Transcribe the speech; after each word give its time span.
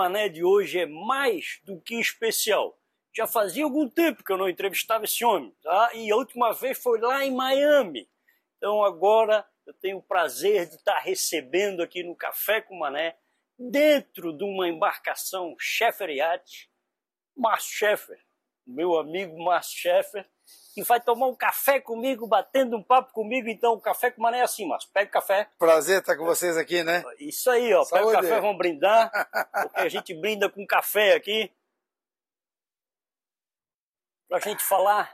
Mané 0.00 0.30
de 0.30 0.42
hoje 0.42 0.78
é 0.78 0.86
mais 0.86 1.60
do 1.62 1.78
que 1.78 2.00
especial. 2.00 2.74
Já 3.14 3.26
fazia 3.26 3.64
algum 3.64 3.86
tempo 3.86 4.24
que 4.24 4.32
eu 4.32 4.38
não 4.38 4.48
entrevistava 4.48 5.04
esse 5.04 5.22
homem, 5.22 5.54
tá? 5.62 5.90
E 5.92 6.10
a 6.10 6.16
última 6.16 6.54
vez 6.54 6.82
foi 6.82 6.98
lá 6.98 7.22
em 7.22 7.30
Miami. 7.30 8.08
Então 8.56 8.82
agora 8.82 9.46
eu 9.66 9.74
tenho 9.74 9.98
o 9.98 10.02
prazer 10.02 10.66
de 10.70 10.76
estar 10.76 10.98
recebendo 11.00 11.82
aqui 11.82 12.02
no 12.02 12.16
Café 12.16 12.62
com 12.62 12.78
Mané, 12.78 13.14
dentro 13.58 14.32
de 14.32 14.42
uma 14.42 14.66
embarcação 14.66 15.54
Sheffer 15.58 16.08
Yacht, 16.08 16.70
Márcio 17.36 17.74
Sheffer, 17.74 18.24
meu 18.66 18.96
amigo 18.96 19.36
Márcio 19.44 19.80
Sheffer, 19.80 20.26
que 20.72 20.82
vai 20.84 21.00
tomar 21.00 21.26
um 21.26 21.34
café 21.34 21.80
comigo, 21.80 22.26
batendo 22.26 22.76
um 22.76 22.82
papo 22.82 23.12
comigo. 23.12 23.48
Então, 23.48 23.72
o 23.72 23.80
café 23.80 24.10
com 24.10 24.22
mané 24.22 24.38
é 24.38 24.42
assim, 24.42 24.66
Márcio. 24.66 24.90
Pega 24.92 25.08
o 25.08 25.12
café. 25.12 25.50
Prazer 25.58 26.00
estar 26.00 26.16
com 26.16 26.24
vocês 26.24 26.56
aqui, 26.56 26.84
né? 26.84 27.02
Isso 27.18 27.50
aí, 27.50 27.74
ó. 27.74 27.84
Saúde. 27.84 28.04
Pega 28.04 28.18
o 28.18 28.22
café, 28.22 28.40
vamos 28.40 28.58
brindar. 28.58 29.10
Porque 29.62 29.80
a 29.80 29.88
gente 29.88 30.14
brinda 30.14 30.48
com 30.48 30.66
café 30.66 31.14
aqui. 31.14 31.52
Pra 34.28 34.38
gente 34.38 34.62
falar 34.62 35.12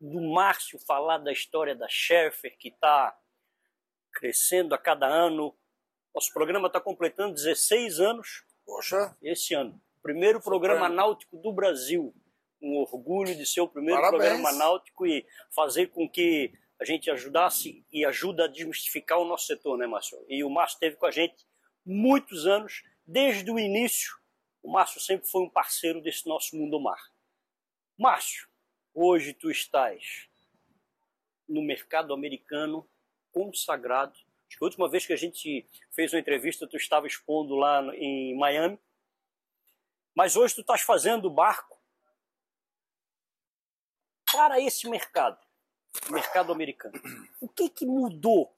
do 0.00 0.20
Márcio, 0.32 0.78
falar 0.78 1.18
da 1.18 1.30
história 1.30 1.76
da 1.76 1.86
Schaeffer, 1.88 2.56
que 2.58 2.68
está 2.68 3.14
crescendo 4.12 4.74
a 4.74 4.78
cada 4.78 5.06
ano. 5.06 5.54
Nosso 6.14 6.32
programa 6.32 6.68
está 6.68 6.80
completando 6.80 7.34
16 7.34 8.00
anos. 8.00 8.44
Poxa! 8.64 9.14
Esse 9.22 9.52
ano. 9.54 9.78
Primeiro 10.02 10.40
programa 10.40 10.88
náutico 10.88 11.36
do 11.36 11.52
Brasil 11.52 12.14
um 12.62 12.76
orgulho 12.76 13.34
de 13.34 13.44
ser 13.44 13.60
o 13.60 13.68
primeiro 13.68 14.00
Parabéns. 14.00 14.30
programa 14.30 14.52
náutico 14.52 15.06
e 15.06 15.26
fazer 15.50 15.88
com 15.88 16.08
que 16.08 16.52
a 16.80 16.84
gente 16.84 17.10
ajudasse 17.10 17.84
e 17.92 18.04
ajuda 18.04 18.44
a 18.44 18.48
desmistificar 18.48 19.18
o 19.18 19.24
nosso 19.24 19.46
setor, 19.46 19.76
né, 19.76 19.86
Márcio? 19.86 20.18
E 20.28 20.42
o 20.42 20.50
Márcio 20.50 20.76
esteve 20.76 20.96
com 20.96 21.06
a 21.06 21.10
gente 21.10 21.46
muitos 21.84 22.46
anos, 22.46 22.82
desde 23.06 23.50
o 23.50 23.58
início. 23.58 24.16
O 24.62 24.70
Márcio 24.70 25.00
sempre 25.00 25.28
foi 25.28 25.42
um 25.42 25.50
parceiro 25.50 26.00
desse 26.00 26.26
nosso 26.26 26.56
mundo 26.56 26.80
mar. 26.80 27.00
Márcio, 27.98 28.48
hoje 28.94 29.32
tu 29.32 29.50
estás 29.50 30.28
no 31.48 31.62
mercado 31.62 32.14
americano 32.14 32.88
consagrado. 33.30 34.12
Acho 34.48 34.58
que 34.58 34.64
a 34.64 34.66
última 34.66 34.88
vez 34.88 35.06
que 35.06 35.12
a 35.12 35.16
gente 35.16 35.66
fez 35.90 36.12
uma 36.12 36.20
entrevista, 36.20 36.66
tu 36.66 36.76
estava 36.76 37.06
expondo 37.06 37.54
lá 37.54 37.82
em 37.96 38.36
Miami. 38.36 38.78
Mas 40.14 40.36
hoje 40.36 40.54
tu 40.54 40.60
estás 40.60 40.82
fazendo 40.82 41.30
barco 41.30 41.71
para 44.32 44.60
esse 44.60 44.88
mercado, 44.88 45.38
mercado 46.10 46.52
americano, 46.52 46.94
o 47.40 47.48
que, 47.48 47.68
que 47.68 47.84
mudou 47.84 48.56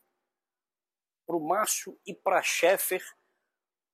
para 1.26 1.36
o 1.36 1.40
Márcio 1.40 1.98
e 2.06 2.14
para 2.14 2.38
a 2.38 2.42
Sheffer 2.42 3.02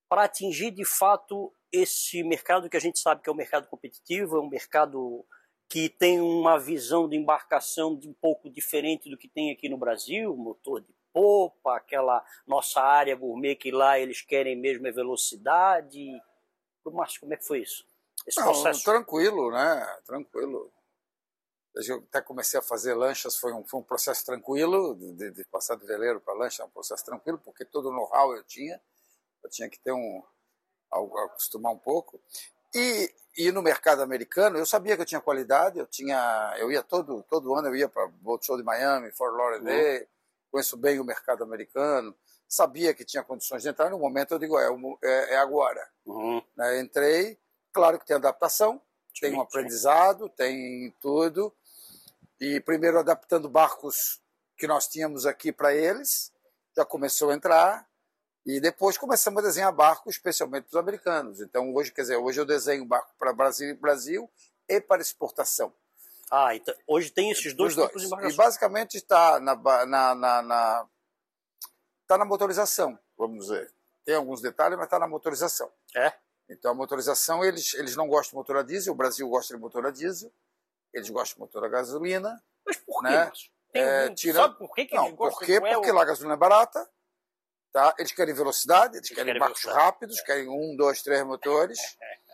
para 0.09 0.25
atingir 0.25 0.73
de 0.73 0.85
fato 0.85 1.55
esse 1.73 2.23
mercado 2.25 2.69
que 2.69 2.77
a 2.77 2.81
gente 2.81 2.99
sabe 2.99 3.23
que 3.23 3.31
é 3.31 3.33
um 3.33 3.37
mercado 3.37 3.69
competitivo, 3.69 4.37
é 4.37 4.41
um 4.41 4.49
mercado 4.49 5.25
que 5.69 5.89
tem 5.89 6.21
uma 6.21 6.59
visão 6.59 7.09
de 7.09 7.17
embarcação 7.17 7.97
de 7.97 8.09
um 8.09 8.13
pouco 8.13 8.51
diferente 8.51 9.09
do 9.09 9.17
que 9.17 9.29
tem 9.29 9.53
aqui 9.53 9.69
no 9.69 9.79
Brasil, 9.79 10.37
motor 10.37 10.81
de 10.81 10.93
popa, 11.13 11.77
aquela 11.77 12.25
nossa 12.45 12.83
área 12.83 13.15
gourmet 13.15 13.55
que 13.55 13.71
lá 13.71 13.99
eles 13.99 14.21
querem 14.21 14.57
mesmo 14.57 14.87
é 14.87 14.93
velocidade. 14.93 16.21
Márcio, 16.85 17.21
como 17.21 17.33
é 17.33 17.37
que 17.37 17.47
foi 17.47 17.61
isso? 17.61 17.87
Esse 18.27 18.41
Não, 18.41 18.47
processo? 18.47 18.83
Tranquilo, 18.83 19.53
né? 19.53 20.01
Tranquilo 20.05 20.73
eu 21.89 22.05
até 22.09 22.21
comecei 22.21 22.59
a 22.59 22.63
fazer 22.63 22.95
lanchas, 22.95 23.37
foi 23.37 23.53
um, 23.53 23.65
foi 23.65 23.81
um 23.81 23.83
processo 23.83 24.25
tranquilo, 24.25 24.95
de, 24.95 25.31
de 25.31 25.45
passar 25.45 25.77
de 25.77 25.87
veleiro 25.87 26.21
para 26.21 26.35
lancha, 26.35 26.63
é 26.63 26.67
um 26.67 26.71
processo 26.71 27.05
tranquilo, 27.05 27.39
porque 27.39 27.65
todo 27.65 27.89
o 27.89 27.93
know-how 27.93 28.35
eu 28.35 28.45
tinha, 28.45 28.81
eu 29.43 29.51
tinha 29.51 29.69
que 29.69 29.79
ter 29.79 29.93
um, 29.93 30.23
acostumar 31.25 31.73
um 31.73 31.79
pouco. 31.79 32.21
E, 32.75 33.13
e 33.37 33.53
no 33.53 33.63
mercado 33.63 34.03
americano, 34.03 34.59
eu 34.59 34.67
sabia 34.67 34.97
que 34.97 35.03
eu 35.03 35.07
tinha 35.07 35.21
qualidade, 35.21 35.79
eu 35.79 35.87
tinha, 35.87 36.55
eu 36.59 36.71
ia 36.71 36.83
todo, 36.83 37.23
todo 37.25 37.55
ano, 37.55 37.69
eu 37.69 37.77
ia 37.77 37.89
para 37.89 38.07
Boat 38.07 38.45
Show 38.45 38.57
de 38.57 38.63
Miami, 38.63 39.11
Fort 39.13 39.35
Lauderdale, 39.35 40.01
uhum. 40.01 40.07
conheço 40.53 40.77
bem 40.77 41.01
o 41.01 41.05
mercado 41.05 41.43
americano, 41.43 42.15
sabia 42.49 42.95
que 42.95 43.05
tinha 43.05 43.23
condições 43.23 43.63
de 43.63 43.69
entrar, 43.69 43.91
no 43.91 43.99
momento 43.99 44.35
eu 44.35 44.39
digo, 44.39 44.59
é, 44.59 44.69
é, 45.03 45.35
é 45.35 45.37
agora. 45.37 45.89
Uhum. 46.05 46.43
Né, 46.57 46.81
entrei, 46.81 47.39
claro 47.73 47.99
que 47.99 48.07
tem 48.07 48.17
adaptação, 48.17 48.81
tem 49.21 49.35
um 49.35 49.41
aprendizado, 49.41 50.29
tem 50.29 50.95
tudo, 51.01 51.55
e 52.41 52.59
primeiro 52.61 52.99
adaptando 52.99 53.49
barcos 53.49 54.21
que 54.57 54.67
nós 54.67 54.89
tínhamos 54.89 55.27
aqui 55.27 55.53
para 55.53 55.75
eles, 55.75 56.33
já 56.75 56.85
começou 56.85 57.31
a 57.31 57.35
entrar, 57.35 57.87
e 58.47 58.59
depois 58.61 58.97
começamos 58.97 59.43
a 59.43 59.47
desenhar 59.47 59.73
barcos 59.73 60.15
especialmente 60.15 60.65
para 60.65 60.79
os 60.79 60.83
americanos. 60.83 61.41
Então 61.41 61.75
hoje, 61.75 61.93
quer 61.93 62.03
dizer, 62.03 62.17
hoje 62.17 62.41
eu 62.41 62.47
desenho 62.47 62.85
barco 62.87 63.15
para 63.19 63.33
Brasil, 63.33 63.77
Brasil 63.77 64.31
e 64.67 64.81
para 64.81 65.03
exportação. 65.03 65.73
Ah, 66.31 66.55
então 66.55 66.75
hoje 66.87 67.11
tem 67.11 67.31
esses 67.31 67.53
dois, 67.53 67.75
dois. 67.75 67.89
tipos 67.89 68.03
de 68.03 68.07
embarcações. 68.07 68.35
E 68.35 68.37
basicamente 68.37 68.97
está 68.97 69.39
na, 69.41 69.55
na, 69.55 70.15
na, 70.15 70.43
na, 70.43 70.89
tá 72.07 72.17
na 72.17 72.25
motorização, 72.25 72.99
vamos 73.19 73.47
dizer. 73.47 73.71
Tem 74.05 74.15
alguns 74.15 74.41
detalhes, 74.41 74.77
mas 74.77 74.87
está 74.87 74.99
na 74.99 75.09
motorização. 75.09 75.71
É? 75.95 76.13
Então 76.49 76.71
a 76.71 76.75
motorização, 76.75 77.45
eles, 77.45 77.75
eles 77.75 77.95
não 77.95 78.09
gostam 78.09 78.31
de 78.31 78.37
motor 78.37 78.57
a 78.57 78.63
diesel, 78.63 78.95
o 78.95 78.97
Brasil 78.97 79.29
gosta 79.29 79.55
de 79.55 79.61
motor 79.61 79.87
a 79.87 79.91
diesel 79.91 80.33
eles 80.93 81.11
gostam 81.11 81.35
de 81.35 81.41
motor 81.41 81.65
a 81.65 81.69
gasolina. 81.69 82.43
Mas 82.65 82.77
por 82.77 83.03
quê? 83.03 83.09
Né? 83.09 83.33
É, 83.73 84.09
tira... 84.11 84.41
Sabe 84.41 84.59
por 84.59 84.75
que, 84.75 84.87
que 84.87 84.95
não, 84.95 85.07
eles 85.07 85.17
gostam? 85.17 85.39
Por 85.39 85.47
quê? 85.47 85.61
Porque 85.61 85.93
lá 85.93 86.03
a 86.03 86.05
gasolina 86.05 86.35
é 86.35 86.37
barata, 86.37 86.89
tá? 87.73 87.95
eles 87.99 88.13
querem 88.13 88.35
velocidade, 88.35 88.97
eles, 88.97 89.09
eles 89.09 89.11
querem, 89.11 89.27
querem 89.27 89.41
barcos 89.41 89.63
velocidade. 89.63 89.87
rápidos, 89.87 90.19
é. 90.19 90.25
querem 90.25 90.49
um, 90.49 90.77
dois, 90.77 91.03
três 91.03 91.23
motores. 91.25 91.79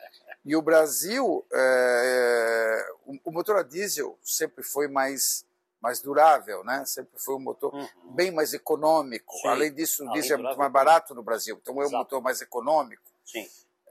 e 0.45 0.57
o 0.57 0.63
Brasil, 0.63 1.47
é, 1.53 2.89
o, 3.05 3.19
o, 3.25 3.33
motor 3.33 3.57
a 3.57 3.63
diesel 3.63 4.19
sempre 4.23 4.63
foi 4.63 4.89
mais 4.89 5.45
mais 5.79 6.01
durável, 6.01 6.65
né? 6.65 6.85
Sempre 6.85 7.17
foi 7.19 7.37
um 7.37 7.39
motor 7.39 7.73
uhum. 7.73 7.87
bem 8.15 8.33
mais 8.33 8.53
econômico. 8.55 9.33
Sim. 9.35 9.49
Além 9.49 9.73
disso, 9.73 10.05
o 10.05 10.13
diesel 10.13 10.39
é 10.39 10.43
muito 10.43 10.59
mais 10.59 10.73
barato 10.73 11.15
no 11.15 11.23
Brasil, 11.23 11.59
então 11.61 11.81
é 11.81 11.87
um 11.87 11.91
motor 11.91 12.21
mais 12.21 12.41
econômico. 12.41 13.05
Sim. 13.25 13.47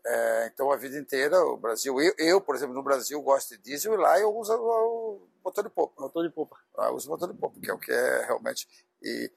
É, 0.07 0.51
então, 0.53 0.71
a 0.71 0.75
vida 0.75 0.99
inteira, 0.99 1.43
o 1.43 1.57
Brasil, 1.57 1.99
eu, 1.99 2.13
eu, 2.19 2.39
por 2.39 2.55
exemplo, 2.55 2.75
no 2.75 2.83
Brasil 2.83 3.19
gosto 3.21 3.57
de 3.57 3.63
diesel 3.63 3.95
e 3.95 3.97
lá 3.97 4.19
eu 4.19 4.35
uso 4.35 4.53
o 4.53 5.27
motor 5.43 5.63
de 5.63 5.69
popa. 5.69 6.01
Motor 6.01 6.27
de 6.27 6.33
popa. 6.33 6.57
Lá 6.75 6.87
eu 6.87 6.95
uso 6.95 7.09
motor 7.09 7.31
de 7.31 7.39
popa, 7.39 7.59
que 7.59 7.71
é 7.71 7.73
o 7.73 7.79
que 7.79 7.91
é 7.91 8.25
realmente. 8.25 8.67
E, 9.01 9.31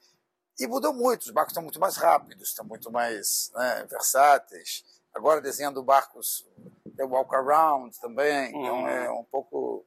e 0.59 0.67
mudou 0.67 0.93
muito, 0.93 1.23
os 1.23 1.31
barcos 1.31 1.51
estão 1.51 1.63
muito 1.63 1.79
mais 1.79 1.97
rápidos, 1.97 2.49
estão 2.49 2.65
muito 2.65 2.91
mais 2.91 3.51
né, 3.55 3.87
versáteis. 3.89 4.83
Agora 5.11 5.41
desenhando 5.41 5.81
barcos, 5.81 6.47
tem 6.95 7.05
walk 7.05 7.33
around 7.33 7.97
também, 7.99 8.49
então 8.49 8.61
uhum. 8.61 8.81
então 8.81 8.87
é 8.87 9.11
um 9.11 9.23
pouco. 9.23 9.85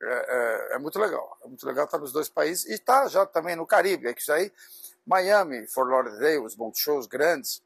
É, 0.00 0.06
é, 0.06 0.76
é, 0.76 0.78
muito 0.78 0.96
legal, 0.98 1.36
é 1.44 1.48
muito 1.48 1.66
legal 1.66 1.84
estar 1.84 1.98
nos 1.98 2.12
dois 2.12 2.28
países 2.28 2.64
e 2.66 2.74
está 2.74 3.08
já 3.08 3.26
também 3.26 3.56
no 3.56 3.66
Caribe, 3.66 4.06
é 4.06 4.14
que 4.14 4.20
isso 4.20 4.32
aí, 4.32 4.52
Miami, 5.04 5.66
Fort 5.66 5.90
Lauderdale, 5.90 6.38
os 6.38 6.54
bons 6.54 6.78
shows 6.78 7.08
grandes, 7.08 7.60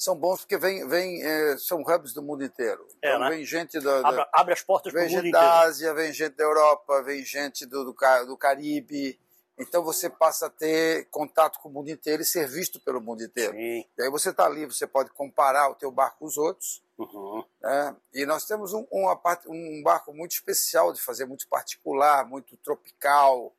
são 0.00 0.16
bons 0.16 0.40
porque 0.40 0.56
vem, 0.56 0.88
vem, 0.88 1.22
é, 1.22 1.58
são 1.58 1.82
hubs 1.82 2.14
do 2.14 2.22
mundo 2.22 2.42
inteiro. 2.42 2.88
É, 3.02 3.10
então, 3.10 3.20
né? 3.20 3.28
vem 3.28 3.44
gente 3.44 3.78
da, 3.80 4.00
da 4.00 4.08
abre, 4.08 4.26
abre, 4.32 4.52
as 4.54 4.62
portas 4.62 4.94
mundo 4.94 5.06
gente 5.06 5.30
da 5.30 5.60
Ásia, 5.60 5.92
vem 5.92 6.10
gente 6.10 6.34
da 6.36 6.44
Europa, 6.44 7.02
vem 7.02 7.22
gente 7.22 7.66
do, 7.66 7.84
do, 7.84 7.94
do 8.26 8.36
Caribe. 8.38 9.20
Então 9.58 9.84
você 9.84 10.08
passa 10.08 10.46
a 10.46 10.50
ter 10.50 11.06
contato 11.10 11.60
com 11.60 11.68
o 11.68 11.72
mundo 11.72 11.90
inteiro 11.90 12.22
e 12.22 12.24
ser 12.24 12.48
visto 12.48 12.80
pelo 12.80 12.98
mundo 12.98 13.22
inteiro. 13.22 13.52
Sim. 13.52 13.84
E 13.98 14.02
aí 14.02 14.08
você 14.08 14.30
está 14.30 14.46
ali, 14.46 14.64
você 14.64 14.86
pode 14.86 15.10
comparar 15.10 15.68
o 15.68 15.74
teu 15.74 15.90
barco 15.90 16.20
com 16.20 16.24
os 16.24 16.38
outros. 16.38 16.82
Uhum. 16.96 17.44
Né? 17.60 17.94
E 18.14 18.24
nós 18.24 18.46
temos 18.46 18.72
um, 18.72 18.86
um, 18.90 19.06
um, 19.48 19.82
barco 19.82 20.14
muito 20.14 20.32
especial 20.32 20.94
de 20.94 21.02
fazer, 21.02 21.26
muito 21.26 21.46
particular, 21.46 22.26
muito 22.26 22.56
tropical, 22.56 23.54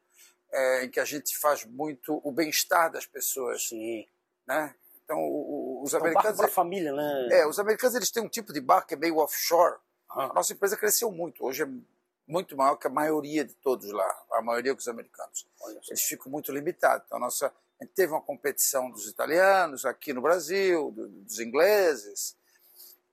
é, 0.52 0.86
em 0.86 0.90
que 0.90 1.00
a 1.00 1.06
gente 1.06 1.38
faz 1.38 1.66
muito 1.66 2.20
o 2.24 2.32
bem-estar 2.32 2.92
das 2.92 3.06
pessoas. 3.06 3.68
Sim. 3.68 4.08
Né? 4.48 4.74
Então, 5.12 5.82
os 5.84 5.94
americanos. 5.94 6.40
É 6.40 6.46
um 6.46 6.48
família, 6.48 6.94
né? 6.94 7.28
É, 7.32 7.48
os 7.48 7.60
americanos 7.60 7.96
eles 7.96 8.10
têm 8.10 8.24
um 8.24 8.30
tipo 8.30 8.54
de 8.54 8.62
barco 8.62 8.88
que 8.88 8.94
é 8.94 8.98
meio 8.98 9.18
offshore. 9.18 9.78
Ah. 10.10 10.26
A 10.26 10.34
nossa 10.34 10.54
empresa 10.54 10.78
cresceu 10.78 11.12
muito. 11.12 11.44
Hoje 11.44 11.64
é 11.64 11.68
muito 12.26 12.56
maior 12.56 12.78
que 12.78 12.88
a 12.88 12.90
maioria 12.90 13.44
de 13.44 13.54
todos 13.56 13.92
lá, 13.92 14.24
a 14.32 14.42
maioria 14.42 14.74
dos 14.74 14.88
americanos. 14.88 15.46
Eles 15.90 16.04
ficam 16.04 16.32
muito 16.32 16.52
limitados. 16.52 17.06
Então, 17.06 17.18
a 17.18 17.22
nossa, 17.22 17.48
a 17.48 17.84
gente 17.84 17.94
teve 17.94 18.14
uma 18.14 18.22
competição 18.22 18.90
dos 18.90 19.06
italianos 19.08 19.86
aqui 19.86 20.14
no 20.14 20.22
Brasil, 20.22 20.92
dos 20.92 21.40
ingleses. 21.40 22.38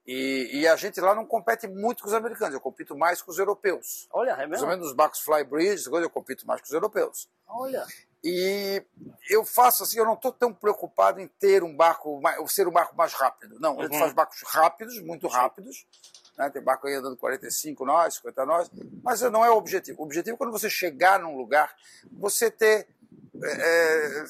E, 0.07 0.61
e, 0.61 0.69
a 0.69 0.75
gente 0.75 0.99
lá 1.03 1.15
não 1.15 1.27
compete 1.27 1.69
muito 1.69 2.03
com 2.03 2.09
os 2.09 2.15
americanos, 2.15 2.55
eu 2.55 2.61
compito 2.63 2.97
mais 2.97 3.21
com 3.21 3.31
os 3.31 3.39
europeus. 3.39 4.09
Olha, 4.11 4.31
é 4.31 4.37
mesmo? 4.37 4.51
Mais 4.51 4.63
ou 4.63 4.69
menos 4.69 4.87
nos 4.87 4.95
barcos 4.95 5.21
Flybridge, 5.21 5.87
eu 5.87 6.09
compito 6.09 6.47
mais 6.47 6.63
com 6.63 6.67
os 6.67 6.73
europeus. 6.73 7.29
Olha. 7.47 7.85
E 8.23 8.83
eu 9.31 9.45
faço 9.45 9.85
assim, 9.85 9.99
eu 9.99 10.05
não 10.05 10.15
estou 10.15 10.33
tão 10.33 10.53
preocupado 10.53 11.21
em 11.21 11.29
ter 11.29 11.63
um 11.63 11.75
barco, 11.75 12.21
ser 12.49 12.67
um 12.67 12.73
barco 12.73 12.97
mais 12.97 13.13
rápido. 13.13 13.59
Não, 13.61 13.75
uhum. 13.75 13.81
a 13.81 13.83
gente 13.85 13.99
faz 13.99 14.13
barcos 14.13 14.43
rápidos, 14.45 15.01
muito 15.03 15.29
rápidos. 15.29 15.87
Né? 16.37 16.51
Tem 16.51 16.63
barco 16.63 16.87
aí 16.87 16.95
andando 16.95 17.17
45 17.17 17.85
nós, 17.85 18.15
50 18.15 18.47
nós, 18.47 18.71
mas 19.03 19.21
não 19.23 19.45
é 19.45 19.51
o 19.51 19.57
objetivo. 19.57 20.01
O 20.01 20.05
objetivo 20.05 20.35
é 20.35 20.39
quando 20.39 20.53
você 20.53 20.69
chegar 20.69 21.21
num 21.21 21.37
lugar, 21.37 21.75
você 22.13 22.51
ter 22.51 22.89
é, 23.43 24.23
é 24.23 24.25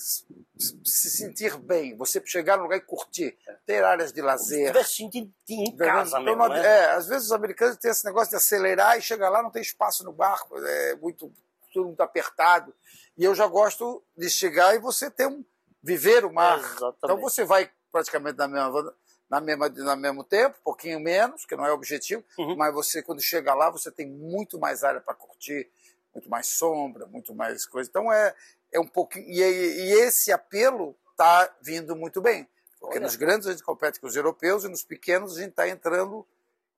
se 0.85 1.11
sentir 1.11 1.57
bem, 1.57 1.97
você 1.97 2.21
chegar 2.25 2.57
no 2.57 2.65
lugar 2.65 2.77
e 2.77 2.81
curtir, 2.81 3.37
ter 3.65 3.85
áreas 3.85 4.13
de 4.13 4.21
lazer. 4.21 4.77
Se 4.85 4.97
sentir 4.97 5.31
em 5.49 5.77
casa 5.77 6.21
então, 6.21 6.23
mesmo, 6.25 6.49
né? 6.49 6.67
é, 6.67 6.91
às 6.91 7.07
vezes 7.07 7.27
os 7.27 7.33
americanos 7.33 7.77
têm 7.77 7.91
esse 7.91 8.05
negócio 8.05 8.31
de 8.31 8.37
acelerar 8.37 8.99
e 8.99 9.03
chegar 9.03 9.31
lá 9.31 9.43
não 9.43 9.51
tem 9.51 9.63
espaço 9.63 10.05
no 10.05 10.13
barco, 10.13 10.59
é 10.59 10.97
muito 10.97 11.33
tudo 11.73 11.87
muito 11.87 12.01
apertado. 12.01 12.75
E 13.17 13.25
eu 13.25 13.35
já 13.35 13.47
gosto 13.47 14.03
de 14.17 14.29
chegar 14.31 14.75
e 14.75 14.79
você 14.79 15.11
ter 15.11 15.27
um 15.27 15.45
viver 15.83 16.25
o 16.25 16.33
mar. 16.33 16.61
então 16.99 17.21
você 17.21 17.45
vai 17.45 17.71
praticamente 17.91 18.37
na 18.39 18.49
mesma 18.49 18.95
na 19.31 19.41
mesma 19.41 19.69
no 19.69 19.97
mesmo 19.97 20.25
tempo, 20.25 20.57
um 20.61 20.65
pouquinho 20.65 20.99
menos, 21.01 21.45
que 21.45 21.55
não 21.55 21.67
é 21.67 21.71
o 21.71 21.75
objetivo, 21.75 22.25
uhum. 22.39 22.57
mas 22.57 22.73
você 22.73 23.03
quando 23.03 23.21
chega 23.21 23.55
lá 23.55 23.71
você 23.71 23.91
tem 23.91 24.07
muito 24.07 24.59
mais 24.59 24.83
área 24.83 25.01
para 25.01 25.15
curtir, 25.15 25.71
muito 26.15 26.31
mais 26.31 26.47
sombra, 26.47 27.07
muito 27.07 27.35
mais 27.35 27.67
coisa. 27.67 27.89
Então 27.89 28.13
é 28.13 28.35
é 28.73 28.81
um 28.81 28.87
pouquinho 28.87 29.27
e, 29.27 29.41
e 29.41 29.93
esse 30.01 30.33
apelo 30.33 30.97
está 31.13 31.55
vindo 31.61 31.97
muito 31.97 32.21
bem, 32.21 32.49
porque 32.81 32.97
Olha. 32.97 33.07
nos 33.07 33.17
grandes 33.17 33.47
a 33.47 33.53
gente 33.53 33.63
compete 33.63 34.01
com 34.01 34.07
os 34.07 34.17
europeus 34.17 34.65
e 34.65 34.69
nos 34.69 34.85
pequenos 34.85 35.37
a 35.37 35.41
gente 35.41 35.51
está 35.51 35.69
entrando 35.69 36.27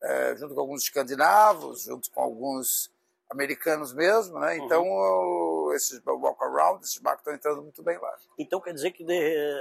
é, 0.02 0.36
junto 0.36 0.54
com 0.54 0.60
alguns 0.60 0.82
escandinavos, 0.82 1.82
junto 1.82 2.10
com 2.10 2.20
alguns 2.20 2.90
americanos 3.30 3.94
mesmo, 3.94 4.38
né? 4.38 4.58
Uhum. 4.58 4.64
Então 4.64 4.84
uhum. 4.84 5.72
esses 5.74 6.02
walk 6.04 6.42
around, 6.42 6.84
esses 6.84 6.98
barcos 6.98 7.20
estão 7.20 7.34
entrando 7.34 7.62
muito 7.62 7.82
bem 7.82 7.98
lá. 7.98 8.14
Então 8.38 8.60
quer 8.60 8.74
dizer 8.74 8.90
que 8.90 9.04
de, 9.04 9.56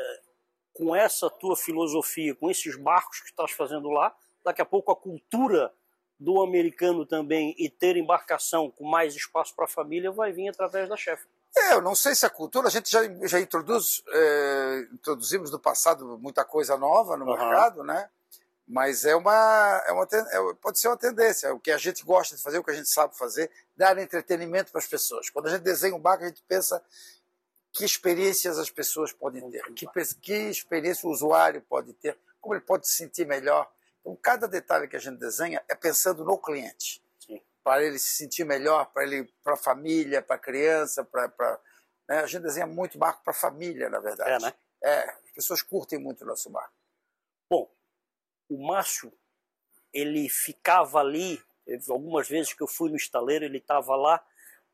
com 0.73 0.95
essa 0.95 1.29
tua 1.29 1.55
filosofia, 1.55 2.35
com 2.35 2.49
esses 2.49 2.75
barcos 2.75 3.19
que 3.19 3.29
estás 3.29 3.51
fazendo 3.51 3.89
lá, 3.89 4.15
daqui 4.43 4.61
a 4.61 4.65
pouco 4.65 4.91
a 4.91 4.95
cultura 4.95 5.73
do 6.19 6.41
americano 6.41 7.05
também 7.05 7.55
e 7.57 7.69
ter 7.69 7.95
embarcação 7.95 8.69
com 8.69 8.83
mais 8.83 9.15
espaço 9.15 9.55
para 9.55 9.65
a 9.65 9.69
família 9.69 10.11
vai 10.11 10.33
vir 10.33 10.49
através 10.49 10.89
da 10.89 10.97
chefe. 10.97 11.25
É, 11.57 11.73
eu 11.73 11.81
não 11.81 11.95
sei 11.95 12.13
se 12.13 12.25
a 12.25 12.29
cultura, 12.29 12.67
a 12.67 12.71
gente 12.71 12.91
já, 12.91 13.01
já 13.25 13.39
introduz, 13.39 14.03
é, 14.07 14.87
introduzimos 14.93 15.49
no 15.49 15.59
passado 15.59 16.17
muita 16.19 16.43
coisa 16.43 16.77
nova 16.77 17.15
no 17.15 17.25
uhum. 17.25 17.31
mercado, 17.31 17.83
né? 17.83 18.09
Mas 18.69 19.03
é 19.03 19.15
uma, 19.15 19.83
é 19.87 19.91
uma 19.91 20.07
é, 20.13 20.53
pode 20.61 20.79
ser 20.79 20.89
uma 20.89 20.97
tendência, 20.97 21.51
o 21.51 21.59
que 21.59 21.71
a 21.71 21.77
gente 21.79 22.05
gosta 22.05 22.35
de 22.35 22.41
fazer, 22.43 22.59
o 22.59 22.63
que 22.63 22.69
a 22.69 22.75
gente 22.75 22.87
sabe 22.87 23.17
fazer, 23.17 23.49
dar 23.75 23.97
entretenimento 23.97 24.71
para 24.71 24.77
as 24.77 24.85
pessoas. 24.85 25.27
Quando 25.31 25.47
a 25.47 25.49
gente 25.49 25.63
desenha 25.63 25.95
um 25.95 25.99
barco, 25.99 26.23
a 26.23 26.27
gente 26.27 26.43
pensa 26.47 26.79
que 27.71 27.83
experiências 27.83 28.59
as 28.59 28.69
pessoas 28.69 29.11
podem 29.11 29.49
ter, 29.49 29.63
que, 29.73 29.87
que 30.21 30.33
experiência 30.33 31.09
o 31.09 31.11
usuário 31.11 31.63
pode 31.63 31.93
ter, 31.93 32.15
como 32.39 32.53
ele 32.53 32.61
pode 32.61 32.87
se 32.87 32.93
sentir 32.93 33.25
melhor. 33.25 33.67
Então, 34.01 34.15
cada 34.15 34.47
detalhe 34.47 34.87
que 34.87 34.95
a 34.95 34.99
gente 34.99 35.17
desenha 35.17 35.63
é 35.67 35.73
pensando 35.73 36.23
no 36.23 36.37
cliente, 36.37 37.03
para 37.63 37.83
ele 37.83 37.97
se 37.97 38.17
sentir 38.17 38.43
melhor, 38.43 38.85
para 38.93 39.01
ele, 39.01 39.33
para 39.43 39.53
a 39.53 39.57
família, 39.57 40.21
para 40.21 40.35
a 40.35 40.39
criança, 40.39 41.03
para, 41.03 41.27
para 41.27 41.59
né? 42.07 42.19
a 42.19 42.27
gente 42.27 42.43
desenha 42.43 42.67
muito 42.67 42.99
barco 42.99 43.23
para 43.23 43.31
a 43.31 43.35
família, 43.35 43.89
na 43.89 43.99
verdade. 43.99 44.29
É, 44.29 44.39
né? 44.39 44.53
É, 44.83 45.09
as 45.09 45.31
pessoas 45.33 45.63
curtem 45.63 45.97
muito 45.97 46.23
o 46.23 46.27
nosso 46.27 46.51
barco. 46.51 46.78
O 48.49 48.57
Márcio, 48.57 49.13
ele 49.93 50.27
ficava 50.27 50.99
ali, 50.99 51.41
algumas 51.87 52.27
vezes 52.27 52.53
que 52.53 52.63
eu 52.63 52.67
fui 52.67 52.89
no 52.89 52.95
estaleiro, 52.95 53.45
ele 53.45 53.59
estava 53.59 53.95
lá 53.95 54.23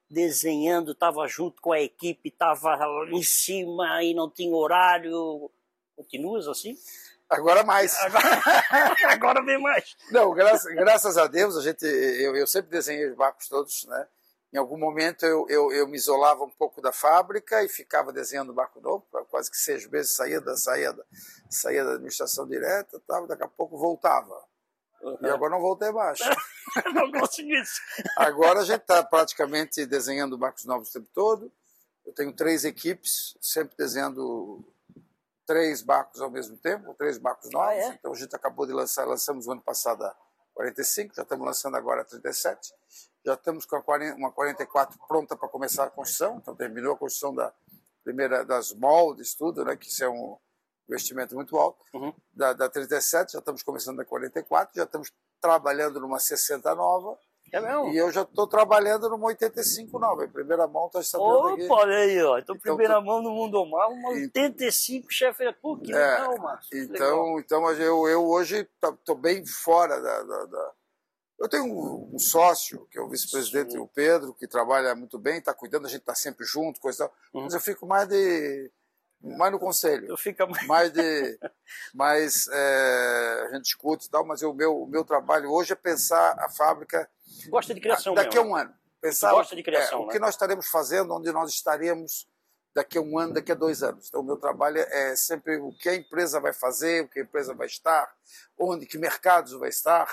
desenhando, 0.09 0.91
estava 0.91 1.27
junto 1.27 1.61
com 1.61 1.71
a 1.71 1.81
equipe, 1.81 2.29
estava 2.29 2.77
em 3.11 3.23
cima 3.23 4.01
e 4.03 4.13
não 4.13 4.29
tinha 4.29 4.55
horário. 4.55 5.51
Continuas 5.95 6.47
assim? 6.47 6.77
Agora 7.29 7.63
mais. 7.63 7.97
Agora, 8.03 8.95
agora 9.11 9.43
vem 9.43 9.59
mais. 9.59 9.95
Não, 10.11 10.33
graças, 10.33 10.73
graças 10.75 11.17
a 11.17 11.27
Deus, 11.27 11.57
a 11.57 11.61
gente, 11.61 11.83
eu, 11.85 12.35
eu 12.35 12.45
sempre 12.47 12.69
desenhei 12.69 13.09
os 13.09 13.15
barcos 13.15 13.47
todos, 13.47 13.85
né? 13.85 14.07
Em 14.53 14.57
algum 14.57 14.77
momento 14.77 15.25
eu, 15.25 15.45
eu, 15.49 15.71
eu, 15.73 15.87
me 15.87 15.97
isolava 15.97 16.43
um 16.43 16.49
pouco 16.49 16.81
da 16.81 16.93
fábrica 16.93 17.61
e 17.63 17.67
ficava 17.67 18.13
desenhando 18.13 18.53
barco 18.53 18.79
novo, 18.79 19.05
quase 19.29 19.51
que 19.51 19.57
seis 19.57 19.85
meses 19.89 20.15
saía 20.15 20.39
da, 20.39 20.55
saía 20.55 20.93
da, 20.93 21.03
saía 21.49 21.83
da 21.83 21.91
administração 21.91 22.47
direta, 22.47 23.01
tal, 23.07 23.27
daqui 23.27 23.43
a 23.43 23.47
pouco 23.47 23.77
voltava. 23.77 24.43
Uhum. 25.01 25.17
E 25.21 25.29
agora 25.29 25.51
não 25.51 25.61
voltei 25.61 25.91
mais. 25.91 26.19
não 26.93 27.11
consegui 27.11 27.59
isso. 27.59 27.79
Agora 28.17 28.61
a 28.61 28.63
gente 28.63 28.81
está 28.81 29.03
praticamente 29.03 29.85
desenhando 29.85 30.37
barcos 30.37 30.65
novos 30.65 30.89
o 30.89 30.93
tempo 30.93 31.09
todo. 31.13 31.51
Eu 32.05 32.13
tenho 32.13 32.33
três 32.33 32.65
equipes, 32.65 33.37
sempre 33.41 33.75
desenhando 33.77 34.63
três 35.45 35.81
barcos 35.81 36.21
ao 36.21 36.29
mesmo 36.29 36.57
tempo, 36.57 36.93
três 36.95 37.17
barcos 37.17 37.49
novos. 37.51 37.69
Ah, 37.69 37.75
é? 37.75 37.87
Então 37.89 38.11
a 38.11 38.15
gente 38.15 38.35
acabou 38.35 38.65
de 38.65 38.73
lançar, 38.73 39.05
lançamos 39.05 39.47
o 39.47 39.51
ano 39.51 39.61
passado 39.61 40.03
a 40.03 40.15
45, 40.53 41.15
já 41.15 41.23
estamos 41.23 41.45
lançando 41.45 41.75
agora 41.75 42.01
a 42.01 42.05
37 42.05 42.73
já 43.25 43.33
estamos 43.33 43.65
com 43.65 43.81
uma 44.17 44.31
44 44.31 44.99
pronta 45.07 45.35
para 45.35 45.49
começar 45.49 45.85
a 45.85 45.89
construção, 45.89 46.37
então 46.37 46.55
terminou 46.55 46.93
a 46.93 46.97
construção 46.97 47.33
da 47.33 47.51
primeira 48.03 48.45
das 48.45 48.71
moldes, 48.71 49.33
tudo, 49.33 49.65
né, 49.65 49.75
que 49.75 49.87
isso 49.87 50.03
é 50.03 50.09
um 50.09 50.37
investimento 50.87 51.35
muito 51.35 51.57
alto. 51.57 51.83
Uhum. 51.93 52.13
Da, 52.33 52.53
da 52.53 52.69
37, 52.69 53.33
já 53.33 53.39
estamos 53.39 53.63
começando 53.63 53.99
a 53.99 54.05
44, 54.05 54.75
já 54.75 54.83
estamos 54.83 55.11
trabalhando 55.41 55.99
numa 55.99 56.19
60 56.19 56.73
nova. 56.75 57.17
É 57.51 57.61
mesmo? 57.61 57.89
E 57.89 57.97
eu 57.97 58.11
já 58.11 58.23
estou 58.23 58.47
trabalhando 58.47 59.07
numa 59.09 59.27
85 59.27 59.99
nova. 59.99 60.25
Em 60.25 60.29
primeira 60.29 60.67
mão 60.67 60.87
está 60.87 61.01
sabendo 61.03 61.29
Opa, 61.29 61.53
aqui. 61.53 61.67
olha 61.69 61.97
aí, 61.97 62.23
ó. 62.23 62.37
Então, 62.39 62.55
então 62.55 62.75
primeira 62.75 62.95
tô... 62.95 63.01
mão 63.01 63.21
no 63.21 63.31
Mundo 63.31 63.65
Mar, 63.65 63.87
uma 63.87 64.09
85 64.09 65.11
chefe. 65.11 65.53
Pô, 65.61 65.77
que 65.77 65.93
é, 65.93 65.95
legal, 65.95 66.37
Márcio. 66.39 66.77
Então, 66.77 67.39
então 67.39 67.71
eu, 67.73 68.07
eu 68.07 68.25
hoje 68.25 68.67
estou 68.83 69.15
bem 69.15 69.45
fora 69.45 70.01
da, 70.01 70.23
da, 70.23 70.45
da 70.45 70.71
eu 71.37 71.49
tenho 71.49 71.65
um, 71.65 72.15
um 72.15 72.19
sócio, 72.19 72.87
que 72.89 72.97
é 72.97 73.01
o 73.01 73.09
vice-presidente, 73.09 73.77
o 73.77 73.87
Pedro, 73.87 74.33
que 74.33 74.47
trabalha 74.47 74.95
muito 74.95 75.19
bem, 75.19 75.37
está 75.37 75.53
cuidando, 75.53 75.85
a 75.85 75.89
gente 75.89 75.99
está 75.99 76.15
sempre 76.15 76.45
junto, 76.45 76.79
coisa 76.79 77.03
e 77.03 77.07
tal. 77.07 77.15
Uhum. 77.33 77.43
Mas 77.43 77.53
eu 77.53 77.59
fico 77.59 77.85
mais 77.85 78.07
de. 78.07 78.71
Mais 79.37 79.51
no 79.51 79.59
conselho. 79.59 80.07
Eu 80.07 80.17
fico 80.17 80.47
mais. 80.47 80.67
mais 80.67 80.91
de. 80.91 81.39
mais. 81.93 82.47
É, 82.47 83.47
a 83.47 83.55
gente 83.55 83.63
discute 83.63 84.07
e 84.07 84.09
tal, 84.09 84.25
mas 84.25 84.41
o 84.41 84.53
meu, 84.53 84.83
o 84.83 84.87
meu 84.87 85.03
trabalho 85.03 85.49
hoje 85.51 85.73
é 85.73 85.75
pensar 85.75 86.35
a 86.39 86.49
fábrica. 86.49 87.09
Gosta 87.47 87.73
de 87.73 87.81
criação, 87.81 88.13
Daqui 88.13 88.35
mesmo, 88.35 88.49
a 88.49 88.53
um 88.53 88.55
ano. 88.55 88.73
Pensar 89.01 89.31
gosta 89.31 89.55
de 89.55 89.63
criação. 89.63 89.99
É, 89.99 90.01
né? 90.01 90.07
o 90.07 90.11
que 90.11 90.19
nós 90.19 90.35
estaremos 90.35 90.67
fazendo, 90.67 91.13
onde 91.13 91.31
nós 91.31 91.49
estaremos 91.49 92.27
daqui 92.73 92.97
a 92.97 93.01
um 93.01 93.17
ano, 93.17 93.33
daqui 93.33 93.51
a 93.51 93.55
dois 93.55 93.81
anos. 93.81 94.07
Então, 94.07 94.21
o 94.21 94.23
meu 94.23 94.37
trabalho 94.37 94.79
é 94.79 95.15
sempre 95.15 95.57
o 95.57 95.71
que 95.71 95.87
a 95.87 95.95
empresa 95.95 96.39
vai 96.39 96.51
fazer, 96.53 97.03
o 97.03 97.07
que 97.07 97.19
a 97.19 97.23
empresa 97.23 97.53
vai 97.53 97.67
estar, 97.67 98.13
onde, 98.59 98.85
que 98.85 98.97
mercados 98.97 99.53
vai 99.53 99.69
estar 99.69 100.07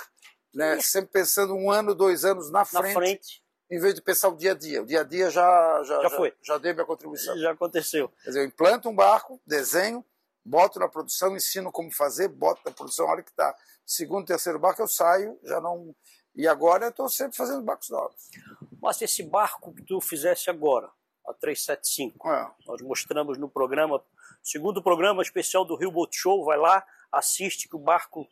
né? 0.53 0.79
sempre 0.81 1.11
pensando 1.11 1.55
um 1.55 1.71
ano, 1.71 1.95
dois 1.95 2.23
anos 2.23 2.51
na 2.51 2.63
frente, 2.63 2.85
na 2.85 2.93
frente, 2.93 3.42
em 3.69 3.79
vez 3.79 3.95
de 3.95 4.01
pensar 4.01 4.29
o 4.29 4.35
dia 4.35 4.51
a 4.51 4.55
dia. 4.55 4.81
O 4.81 4.85
dia 4.85 5.01
a 5.01 5.03
dia 5.03 5.29
já, 5.29 5.83
já, 5.83 6.01
já, 6.01 6.09
foi. 6.09 6.29
já, 6.41 6.53
já 6.53 6.57
dei 6.57 6.73
minha 6.73 6.85
contribuição. 6.85 7.37
Já 7.37 7.51
aconteceu. 7.51 8.09
Quer 8.23 8.29
dizer, 8.29 8.39
eu 8.41 8.45
implanto 8.45 8.89
um 8.89 8.95
barco, 8.95 9.41
desenho, 9.45 10.05
boto 10.45 10.79
na 10.79 10.87
produção, 10.87 11.35
ensino 11.35 11.71
como 11.71 11.91
fazer, 11.91 12.27
boto 12.27 12.61
na 12.65 12.71
produção, 12.71 13.07
a 13.07 13.11
hora 13.11 13.23
que 13.23 13.31
está 13.31 13.55
segundo, 13.85 14.25
terceiro 14.25 14.59
barco 14.59 14.81
eu 14.81 14.87
saio, 14.87 15.39
já 15.43 15.59
não... 15.59 15.95
E 16.35 16.47
agora 16.47 16.85
eu 16.85 16.89
estou 16.89 17.07
sempre 17.09 17.37
fazendo 17.37 17.61
barcos 17.61 17.89
novos. 17.89 18.29
Mas 18.81 19.01
esse 19.01 19.21
barco 19.21 19.71
que 19.73 19.83
tu 19.83 20.01
fizesse 20.01 20.49
agora, 20.49 20.89
a 21.27 21.33
375, 21.33 22.27
é. 22.27 22.51
nós 22.65 22.81
mostramos 22.81 23.37
no 23.37 23.47
programa, 23.47 24.03
segundo 24.41 24.81
programa 24.81 25.21
especial 25.21 25.63
do 25.63 25.75
Rio 25.75 25.91
Boat 25.91 26.17
Show, 26.17 26.43
vai 26.43 26.57
lá, 26.57 26.83
assiste 27.11 27.69
que 27.69 27.75
o 27.75 27.79
barco 27.79 28.27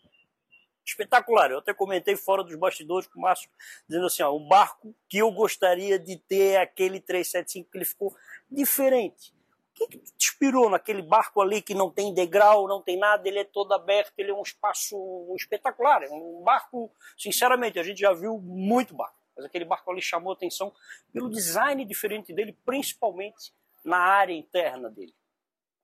espetacular. 0.92 1.52
Eu 1.52 1.60
até 1.60 1.74
comentei 1.74 2.16
fora 2.16 2.44
dos 2.44 2.56
bastidores 2.56 3.08
com 3.08 3.20
o 3.20 3.22
Márcio, 3.22 3.50
dizendo 3.88 4.06
assim: 4.06 4.24
ó, 4.24 4.32
o 4.32 4.48
barco 4.48 4.96
que 5.08 5.18
eu 5.18 5.32
gostaria 5.32 5.98
de 5.98 6.18
ter 6.18 6.54
é 6.54 6.58
aquele 6.58 7.00
375, 7.00 7.72
que 7.72 7.78
ele 7.78 7.86
ficou 7.86 8.16
diferente. 8.50 9.34
O 9.72 9.74
que, 9.74 9.88
que 9.88 9.98
te 10.00 10.14
inspirou 10.20 10.70
naquele 10.70 11.02
barco 11.02 11.42
ali 11.42 11.62
que 11.62 11.74
não 11.74 11.90
tem 11.90 12.14
degrau, 12.14 12.68
não 12.68 12.82
tem 12.82 12.98
nada, 12.98 13.28
ele 13.28 13.40
é 13.40 13.44
todo 13.44 13.74
aberto, 13.74 14.14
ele 14.18 14.32
é 14.32 14.34
um 14.34 14.42
espaço 14.42 14.96
espetacular. 15.36 16.04
É 16.04 16.10
um 16.10 16.42
barco, 16.44 16.92
sinceramente, 17.18 17.80
a 17.80 17.84
gente 17.84 18.00
já 18.00 18.14
viu 18.14 18.38
muito 18.38 18.94
barco, 18.94 19.18
mas 19.36 19.46
aquele 19.46 19.66
barco 19.66 19.90
ali 19.90 20.02
chamou 20.02 20.34
atenção 20.34 20.74
pelo 21.12 21.30
design 21.30 21.84
diferente 21.86 22.34
dele, 22.34 22.56
principalmente 22.66 23.54
na 23.84 23.98
área 23.98 24.34
interna 24.34 24.90
dele. 24.90 25.14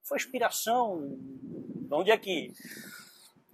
Foi 0.03 0.17
inspiração? 0.17 1.17
De 1.87 1.93
onde 1.93 2.11
é 2.11 2.17
que 2.17 2.53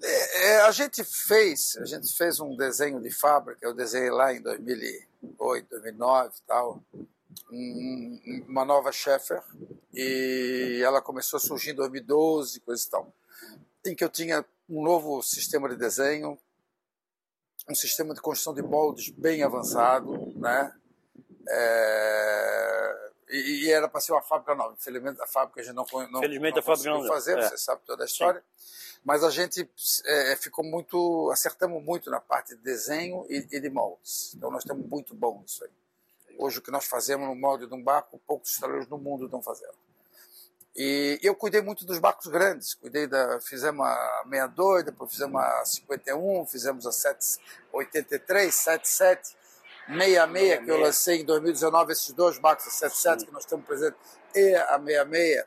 é, 0.06 0.48
é, 0.48 0.62
a 0.62 0.72
gente 0.72 1.02
fez, 1.02 1.78
a 1.78 1.86
gente 1.86 2.14
fez 2.14 2.40
um 2.42 2.58
desenho 2.58 3.02
de 3.02 3.10
fábrica, 3.10 3.66
eu 3.66 3.74
desenhei 3.74 4.12
lá 4.12 4.34
em 4.34 4.42
2008, 4.42 5.70
2009 5.70 6.34
e 6.36 6.42
tal, 6.46 6.84
um, 7.50 8.44
uma 8.50 8.66
nova 8.66 8.92
Sheffer, 8.92 9.42
e 9.94 10.82
ela 10.84 11.02
começou 11.02 11.38
a 11.38 11.40
surgir 11.40 11.72
em 11.72 11.76
2012, 11.76 12.60
coisa 12.60 12.86
e 12.86 12.90
tal, 12.90 13.14
em 13.86 13.96
que 13.96 14.04
eu 14.04 14.10
tinha 14.10 14.44
um 14.70 14.84
novo 14.84 15.22
sistema 15.22 15.70
de 15.70 15.78
desenho, 15.78 16.38
um 17.70 17.76
sistema 17.76 18.14
de 18.14 18.20
construção 18.20 18.54
de 18.54 18.62
moldes 18.62 19.10
bem 19.10 19.42
avançado, 19.42 20.34
né? 20.36 20.74
É, 21.48 22.73
e, 23.38 23.66
e, 23.66 23.72
era 23.72 23.88
para 23.88 24.00
ser 24.00 24.14
uma 24.14 24.22
fábrica 24.22 24.56
nova. 24.56 24.76
Infelizmente 24.80 25.22
a 25.22 25.28
fábrica 25.28 25.62
a 25.62 25.64
gente 25.64 25.76
não, 25.76 25.86
não, 26.12 26.20
Felizmente 26.22 26.56
não 26.56 26.60
a 26.60 26.64
fábrica 26.64 26.90
não 26.90 27.08
fazer, 27.08 27.38
é. 27.38 27.50
você 27.50 27.58
sabe 27.58 27.82
toda 27.86 28.04
a 28.04 28.06
história. 28.06 28.44
Sim 28.56 28.84
mas 29.04 29.24
a 29.24 29.30
gente 29.30 29.70
é, 30.06 30.36
ficou 30.38 30.64
muito, 30.64 31.30
acertamos 31.32 31.84
muito 31.84 32.10
na 32.10 32.22
parte 32.22 32.56
de 32.56 32.62
desenho 32.62 33.26
e, 33.30 33.46
e, 33.52 33.60
de 33.60 33.70
moldes. 33.70 34.34
Então 34.36 34.50
nós 34.50 34.64
estamos 34.64 34.88
muito 34.88 35.14
bons 35.14 35.42
nisso 35.42 35.64
aí. 35.66 35.72
Hoje 36.38 36.60
o 36.60 36.62
que 36.62 36.72
nós 36.72 36.86
fazemos 36.86 37.28
no 37.28 37.36
molde 37.36 37.68
de 37.68 37.74
um 37.74 37.84
barco, 37.84 38.20
poucos 38.26 38.52
estaleiros 38.52 38.88
no 38.88 38.98
mundo 38.98 39.26
estão 39.26 39.42
fazendo. 39.42 39.76
E 40.76 41.20
eu 41.22 41.36
cuidei 41.36 41.62
muito 41.62 41.86
dos 41.86 42.00
barcos 42.00 42.28
grandes, 42.28 42.74
cuidei 42.74 43.06
da, 43.06 43.40
fizemos 43.42 43.86
a 43.86 44.24
62, 44.24 44.86
depois 44.86 45.12
fizemos 45.12 45.40
a 45.40 45.66
51, 45.66 46.46
fizemos 46.48 46.88
a 46.88 46.92
783, 46.92 48.56
77, 48.56 49.38
66, 49.88 50.66
que 50.66 50.72
eu 50.72 50.78
lancei 50.80 51.22
em 51.22 51.26
2019, 51.26 51.92
esses 51.92 52.14
dois 52.14 52.38
barcos, 52.38 52.68
a 52.68 52.70
77 52.70 53.26
que 53.26 53.32
nós 53.32 53.44
estamos 53.44 53.66
presentes, 53.66 54.00
e 54.36 54.56
a 54.56 54.80
66. 54.80 55.46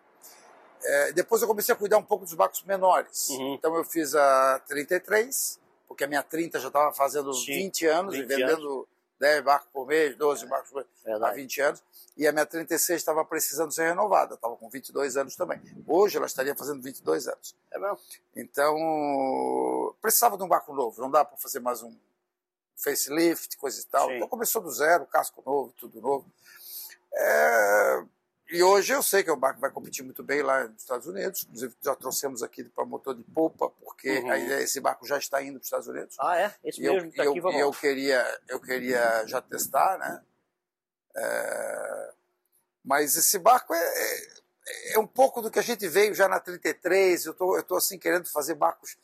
É, 0.84 1.12
depois 1.12 1.42
eu 1.42 1.48
comecei 1.48 1.74
a 1.74 1.76
cuidar 1.76 1.98
um 1.98 2.02
pouco 2.02 2.24
dos 2.24 2.34
barcos 2.34 2.62
menores. 2.62 3.30
Uhum. 3.30 3.54
Então 3.54 3.74
eu 3.74 3.84
fiz 3.84 4.14
a 4.14 4.60
33, 4.66 5.58
porque 5.88 6.04
a 6.04 6.06
minha 6.06 6.22
30 6.22 6.60
já 6.60 6.68
estava 6.68 6.92
fazendo 6.92 7.32
Sim, 7.32 7.52
20 7.52 7.86
anos 7.86 8.14
20 8.14 8.24
e 8.24 8.26
vendendo 8.26 8.72
anos. 8.72 8.86
10 9.18 9.44
barcos 9.44 9.68
por 9.72 9.86
mês, 9.86 10.16
12 10.16 10.44
é, 10.44 10.48
barcos 10.48 10.70
por 10.70 10.86
mês, 11.04 11.22
há 11.22 11.32
20 11.32 11.60
anos. 11.60 11.82
E 12.16 12.26
a 12.26 12.32
minha 12.32 12.46
36 12.46 13.00
estava 13.00 13.24
precisando 13.24 13.72
ser 13.72 13.88
renovada, 13.88 14.34
estava 14.34 14.56
com 14.56 14.68
22 14.68 15.16
anos 15.16 15.34
também. 15.36 15.60
Hoje 15.86 16.16
ela 16.16 16.26
estaria 16.26 16.54
fazendo 16.54 16.82
22 16.82 17.26
anos. 17.26 17.54
É 17.70 17.78
mesmo? 17.78 17.98
Então, 18.34 19.94
precisava 20.00 20.36
de 20.36 20.42
um 20.42 20.48
barco 20.48 20.72
novo, 20.72 21.00
não 21.00 21.10
dá 21.10 21.24
para 21.24 21.36
fazer 21.36 21.60
mais 21.60 21.82
um 21.82 21.94
facelift, 22.76 23.56
coisa 23.56 23.80
e 23.80 23.84
tal. 23.84 24.08
Sim. 24.08 24.16
Então 24.16 24.28
começou 24.28 24.62
do 24.62 24.70
zero, 24.70 25.06
casco 25.06 25.42
novo, 25.44 25.72
tudo 25.76 26.00
novo. 26.00 26.30
É, 27.12 28.04
e 28.48 28.62
hoje 28.62 28.92
eu 28.92 29.02
sei 29.02 29.24
que 29.24 29.30
o 29.30 29.36
barco 29.36 29.60
vai 29.60 29.70
competir 29.70 30.04
muito 30.04 30.22
bem 30.22 30.42
lá 30.42 30.68
nos 30.68 30.82
Estados 30.82 31.06
Unidos. 31.06 31.44
Inclusive, 31.44 31.74
já 31.82 31.96
trouxemos 31.96 32.42
aqui 32.42 32.62
para 32.64 32.84
motor 32.84 33.14
de 33.14 33.24
polpa, 33.24 33.70
porque 33.80 34.20
uhum. 34.20 34.30
aí 34.30 34.52
esse 34.62 34.80
barco 34.80 35.06
já 35.06 35.18
está 35.18 35.42
indo 35.42 35.54
para 35.54 35.62
os 35.62 35.66
Estados 35.66 35.88
Unidos. 35.88 36.16
Ah, 36.20 36.38
é? 36.38 36.54
Esse 36.62 36.80
e 36.80 36.84
mesmo 36.84 37.08
está 37.08 37.24
aqui, 37.24 37.40
vamos 37.40 37.56
E 37.56 37.60
eu 37.60 37.72
queria, 37.72 38.40
eu 38.48 38.60
queria 38.60 39.26
já 39.26 39.40
testar, 39.40 39.98
né? 39.98 40.22
É... 41.16 42.12
Mas 42.84 43.16
esse 43.16 43.36
barco 43.38 43.74
é, 43.74 43.78
é, 43.78 44.94
é, 44.94 44.98
um 44.98 45.06
pouco 45.06 45.42
do 45.42 45.50
que 45.50 45.58
a 45.58 45.62
gente 45.62 45.88
veio 45.88 46.14
já 46.14 46.28
na 46.28 46.38
33. 46.38 47.26
Eu 47.26 47.34
tô, 47.34 47.58
estou 47.58 47.78
assim 47.78 47.98
querendo 47.98 48.30
fazer 48.30 48.54
barcos 48.54 48.96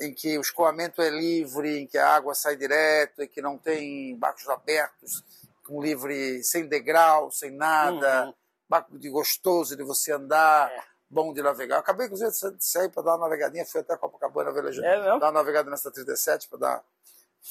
em 0.00 0.14
que 0.14 0.38
o 0.38 0.40
escoamento 0.40 1.02
é 1.02 1.10
livre, 1.10 1.80
em 1.80 1.86
que 1.86 1.98
a 1.98 2.14
água 2.14 2.34
sai 2.34 2.56
direto, 2.56 3.22
em 3.22 3.28
que 3.28 3.42
não 3.42 3.58
tem 3.58 4.16
barcos 4.16 4.48
abertos, 4.48 5.22
com 5.66 5.82
livre, 5.82 6.42
sem 6.42 6.66
degrau, 6.66 7.30
sem 7.30 7.50
nada. 7.50 8.26
Uhum 8.26 8.34
barco 8.70 8.96
de 8.96 9.10
gostoso 9.10 9.76
de 9.76 9.82
você 9.82 10.12
andar, 10.12 10.70
é. 10.70 10.80
bom 11.10 11.32
de 11.32 11.42
navegar. 11.42 11.76
Eu 11.76 11.80
acabei, 11.80 12.06
inclusive, 12.06 12.30
de 12.56 12.64
sair 12.64 12.88
para 12.88 13.02
dar 13.02 13.16
uma 13.16 13.26
navegadinha, 13.26 13.66
fui 13.66 13.80
até 13.80 13.96
Copacabana 13.96 14.52
velejando, 14.52 14.86
é 14.86 15.02
dar 15.02 15.16
uma 15.16 15.32
navegada 15.32 15.68
nessa 15.68 15.90
37 15.90 16.48
para 16.48 16.58
dar, 16.58 16.84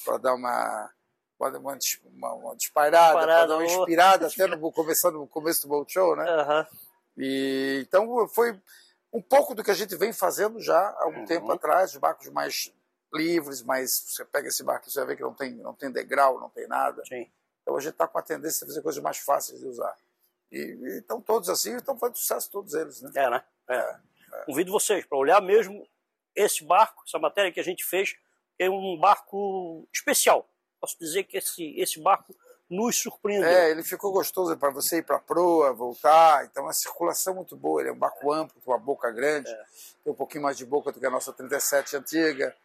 para 0.05 0.17
dar 0.17 0.33
uma, 0.33 0.89
uma, 1.37 1.77
uma, 2.05 2.33
uma 2.35 2.55
disparada, 2.55 3.19
para 3.19 3.45
dar 3.45 3.57
uma 3.57 3.65
inspirada, 3.65 4.27
até 4.27 4.47
no, 4.47 4.71
começando 4.71 5.15
no 5.15 5.27
começo 5.27 5.63
do 5.63 5.67
Boat 5.67 5.91
Show, 5.91 6.15
né? 6.15 6.23
Uhum. 6.23 6.65
E, 7.17 7.85
então 7.85 8.27
foi 8.29 8.57
um 9.11 9.21
pouco 9.21 9.55
do 9.55 9.63
que 9.63 9.71
a 9.71 9.75
gente 9.75 9.95
vem 9.95 10.13
fazendo 10.13 10.59
já 10.59 10.77
há 10.77 11.03
algum 11.03 11.19
uhum. 11.19 11.25
tempo 11.25 11.51
atrás, 11.51 11.93
os 11.93 11.97
barcos 11.97 12.29
mais 12.29 12.73
livres, 13.13 13.61
mas 13.63 14.05
você 14.07 14.23
pega 14.25 14.47
esse 14.47 14.63
barco 14.63 14.89
você 14.89 14.99
vai 14.99 15.09
ver 15.09 15.15
que 15.15 15.23
não 15.23 15.33
tem, 15.33 15.55
não 15.55 15.73
tem 15.73 15.91
degrau, 15.91 16.39
não 16.39 16.49
tem 16.49 16.67
nada. 16.67 17.03
Sim. 17.05 17.29
Então 17.61 17.75
a 17.75 17.79
gente 17.79 17.93
está 17.93 18.07
com 18.07 18.17
a 18.19 18.21
tendência 18.21 18.65
a 18.65 18.67
fazer 18.67 18.81
coisas 18.81 19.01
mais 19.01 19.17
fáceis 19.17 19.59
de 19.59 19.67
usar. 19.67 19.95
E 20.51 20.97
estão 20.97 21.21
todos 21.21 21.49
assim, 21.49 21.75
estão 21.75 21.97
fazendo 21.97 22.17
sucesso 22.17 22.51
todos 22.51 22.73
eles, 22.73 23.01
né? 23.01 23.11
É, 23.15 23.29
né? 23.29 23.43
É. 23.67 23.99
É. 24.33 24.45
Convido 24.45 24.71
vocês 24.71 25.05
para 25.05 25.17
olhar 25.17 25.41
mesmo 25.41 25.87
esse 26.35 26.63
barco, 26.63 27.03
essa 27.05 27.19
matéria 27.19 27.51
que 27.51 27.59
a 27.59 27.63
gente 27.63 27.83
fez, 27.83 28.15
é 28.57 28.69
um 28.69 28.97
barco 28.99 29.87
especial. 29.93 30.47
Posso 30.79 30.97
dizer 30.99 31.23
que 31.23 31.37
esse, 31.37 31.77
esse 31.79 31.99
barco 31.99 32.35
nos 32.69 32.97
surpreendeu. 32.97 33.47
É, 33.47 33.71
ele 33.71 33.83
ficou 33.83 34.11
gostoso 34.11 34.55
para 34.57 34.69
você 34.69 34.97
ir 34.97 35.03
para 35.03 35.15
a 35.15 35.19
proa, 35.19 35.73
voltar. 35.73 36.45
Então, 36.45 36.67
a 36.67 36.73
circulação 36.73 37.33
é 37.33 37.35
muito 37.37 37.55
boa. 37.55 37.81
Ele 37.81 37.89
é 37.89 37.93
um 37.93 37.97
barco 37.97 38.31
amplo, 38.31 38.61
com 38.61 38.71
uma 38.71 38.77
boca 38.77 39.09
grande, 39.11 39.49
é. 39.49 39.65
tem 40.03 40.13
um 40.13 40.15
pouquinho 40.15 40.43
mais 40.43 40.57
de 40.57 40.65
boca 40.65 40.91
do 40.91 40.99
que 40.99 41.05
a 41.05 41.09
nossa 41.09 41.33
37 41.33 41.97
antiga. 41.97 42.55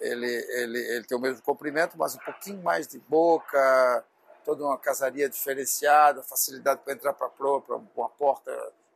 Ele, 0.00 0.26
ele, 0.26 0.78
ele 0.78 1.04
tem 1.04 1.16
o 1.16 1.20
mesmo 1.20 1.42
comprimento, 1.42 1.96
mas 1.96 2.14
um 2.14 2.18
pouquinho 2.18 2.62
mais 2.62 2.86
de 2.86 2.98
boca 2.98 4.04
toda 4.46 4.64
uma 4.64 4.78
casaria 4.78 5.28
diferenciada, 5.28 6.22
facilidade 6.22 6.80
para 6.84 6.92
entrar 6.92 7.12
para 7.12 7.26
a 7.26 7.30
proa, 7.30 7.60
para 7.60 7.76
uma 7.76 8.08
porta 8.08 8.52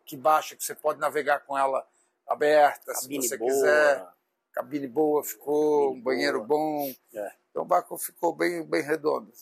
que 0.06 0.16
baixa, 0.16 0.54
que 0.54 0.64
você 0.64 0.76
pode 0.76 1.00
navegar 1.00 1.40
com 1.40 1.58
ela 1.58 1.84
aberta, 2.28 2.92
Cabine 2.94 3.22
se 3.22 3.30
você 3.30 3.36
boa. 3.36 3.50
quiser. 3.50 4.06
Cabine 4.52 4.86
boa 4.86 5.24
ficou, 5.24 5.86
Cabine 5.88 6.00
um 6.00 6.02
banheiro 6.02 6.44
boa. 6.44 6.46
bom. 6.46 6.94
É. 7.12 7.32
Então 7.50 7.62
o 7.62 7.66
barco 7.66 7.98
ficou 7.98 8.32
bem, 8.32 8.64
bem 8.64 8.82
redondo. 8.82 9.32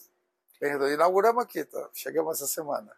Redondo. 0.60 0.92
Inauguramos 0.92 1.44
aqui, 1.44 1.64
tá? 1.64 1.88
chegamos 1.94 2.36
essa 2.36 2.46
semana. 2.46 2.90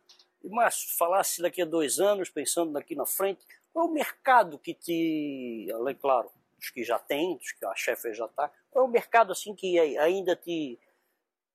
E 0.43 0.49
Márcio, 0.49 0.97
falasse 0.97 1.43
daqui 1.43 1.63
a 1.63 1.67
dois 1.67 2.01
anos, 2.01 2.31
pensando 2.31 2.73
daqui 2.73 2.95
na 2.95 3.05
frente, 3.05 3.47
qual 3.73 3.87
é 3.87 3.89
o 3.89 3.93
mercado 3.93 4.59
que 4.59 4.75
te, 4.75 5.69
além, 5.75 5.95
claro, 5.95 6.31
dos 6.57 6.71
que 6.71 6.83
já 6.83 6.99
tem, 6.99 7.37
dos 7.37 7.53
que 7.53 7.65
a 7.65 7.75
chefe 7.75 8.13
já 8.15 8.25
está, 8.25 8.51
qual 8.71 8.85
é 8.85 8.89
o 8.89 8.91
mercado 8.91 9.33
assim 9.33 9.55
que 9.55 9.79
ainda 9.79 10.35
te 10.35 10.79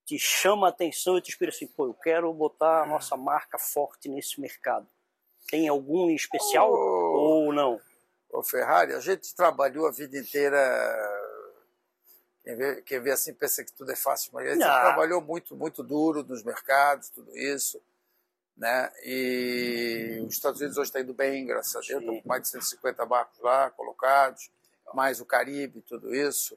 te 0.05 0.19
chama 0.19 0.67
a 0.67 0.69
atenção 0.69 1.17
e 1.17 1.21
te 1.21 1.31
inspira 1.31 1.49
assim, 1.49 1.65
pô, 1.65 1.87
eu 1.87 1.93
quero 1.95 2.31
botar 2.31 2.83
a 2.83 2.85
nossa 2.85 3.17
marca 3.17 3.57
forte 3.57 4.07
nesse 4.07 4.39
mercado? 4.39 4.87
Tem 5.49 5.67
algum 5.67 6.09
em 6.09 6.15
especial 6.15 6.71
ou 6.71 7.51
não? 7.51 7.81
O 8.31 8.43
Ferrari, 8.43 8.93
a 8.93 8.99
gente 8.99 9.35
trabalhou 9.35 9.87
a 9.87 9.91
vida 9.91 10.17
inteira. 10.17 10.59
Quem 12.45 12.55
vê, 12.55 12.81
quem 12.83 12.99
vê 12.99 13.11
assim 13.11 13.33
pensa 13.33 13.63
que 13.63 13.73
tudo 13.73 13.91
é 13.91 13.95
fácil, 13.95 14.29
mas 14.31 14.61
ah. 14.61 14.81
trabalhou 14.81 15.19
muito, 15.19 15.55
muito 15.55 15.81
duro 15.81 16.23
nos 16.23 16.43
mercados, 16.43 17.09
tudo 17.09 17.35
isso. 17.35 17.81
Né? 18.55 18.91
E 19.03 20.23
os 20.27 20.35
Estados 20.35 20.61
Unidos 20.61 20.77
hoje 20.77 20.89
está 20.89 21.01
indo 21.01 21.11
bem, 21.11 21.47
graças 21.47 21.75
a 21.75 21.79
Deus, 21.79 22.01
estão 22.01 22.21
com 22.21 22.29
mais 22.29 22.43
de 22.43 22.49
150 22.49 23.03
barcos 23.03 23.39
lá 23.39 23.71
colocados, 23.71 24.51
mais 24.93 25.19
o 25.19 25.25
Caribe, 25.25 25.81
tudo 25.81 26.13
isso. 26.13 26.55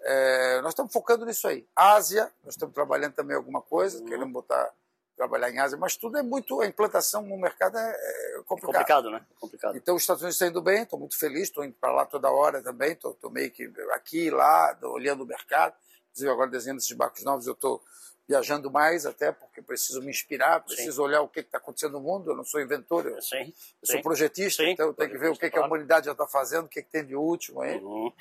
É, 0.00 0.62
nós 0.62 0.70
estamos 0.70 0.90
focando 0.90 1.26
nisso 1.26 1.46
aí. 1.46 1.68
Ásia, 1.76 2.32
nós 2.42 2.54
estamos 2.54 2.74
trabalhando 2.74 3.12
também 3.12 3.36
alguma 3.36 3.60
coisa, 3.60 3.98
uhum. 3.98 4.06
queremos 4.06 4.32
botar 4.32 4.72
trabalhar 5.16 5.50
em 5.50 5.58
Ásia, 5.58 5.78
mas 5.78 5.96
tudo 5.96 6.18
é 6.18 6.22
muito. 6.22 6.60
A 6.60 6.66
implantação 6.66 7.22
no 7.22 7.36
mercado 7.38 7.78
é, 7.78 7.90
é 7.90 8.42
complicado. 8.46 8.74
É 8.74 8.78
complicado, 8.78 9.10
né? 9.10 9.26
Complicado. 9.40 9.76
Então, 9.76 9.96
os 9.96 10.02
Estados 10.02 10.22
Unidos 10.22 10.36
estão 10.36 10.48
indo 10.48 10.62
bem, 10.62 10.82
estou 10.82 10.98
muito 10.98 11.18
feliz, 11.18 11.44
estou 11.44 11.64
indo 11.64 11.74
para 11.80 11.92
lá 11.92 12.04
toda 12.04 12.30
hora 12.30 12.62
também, 12.62 12.92
estou 12.92 13.16
meio 13.30 13.50
que 13.50 13.72
aqui, 13.92 14.30
lá, 14.30 14.78
olhando 14.82 15.24
o 15.24 15.26
mercado. 15.26 15.74
Inclusive, 16.10 16.30
agora 16.30 16.50
desenhando 16.50 16.78
esses 16.78 16.92
barcos 16.92 17.24
novos, 17.24 17.46
eu 17.46 17.54
estou 17.54 17.82
viajando 18.28 18.70
mais, 18.70 19.06
até 19.06 19.30
porque 19.30 19.62
preciso 19.62 20.02
me 20.02 20.10
inspirar, 20.10 20.60
preciso 20.60 20.96
sim. 20.96 21.02
olhar 21.02 21.22
o 21.22 21.28
que 21.28 21.40
está 21.40 21.58
acontecendo 21.58 21.92
no 21.92 22.00
mundo. 22.00 22.30
Eu 22.30 22.36
não 22.36 22.44
sou 22.44 22.60
inventor, 22.60 23.06
eu, 23.06 23.22
sim, 23.22 23.52
eu 23.82 23.86
sou 23.86 24.02
projetista, 24.02 24.64
então 24.64 24.88
eu 24.88 24.94
tenho 24.94 25.10
que 25.10 25.18
ver 25.18 25.30
o 25.30 25.36
que, 25.36 25.48
que 25.48 25.58
a 25.58 25.64
humanidade 25.64 26.06
já 26.06 26.12
está 26.12 26.26
fazendo, 26.26 26.66
o 26.66 26.68
que, 26.68 26.82
que, 26.82 26.90
tem 26.90 27.04
de 27.04 27.14
último 27.14 27.62
aí. 27.62 27.78
Uhum. 27.78 28.12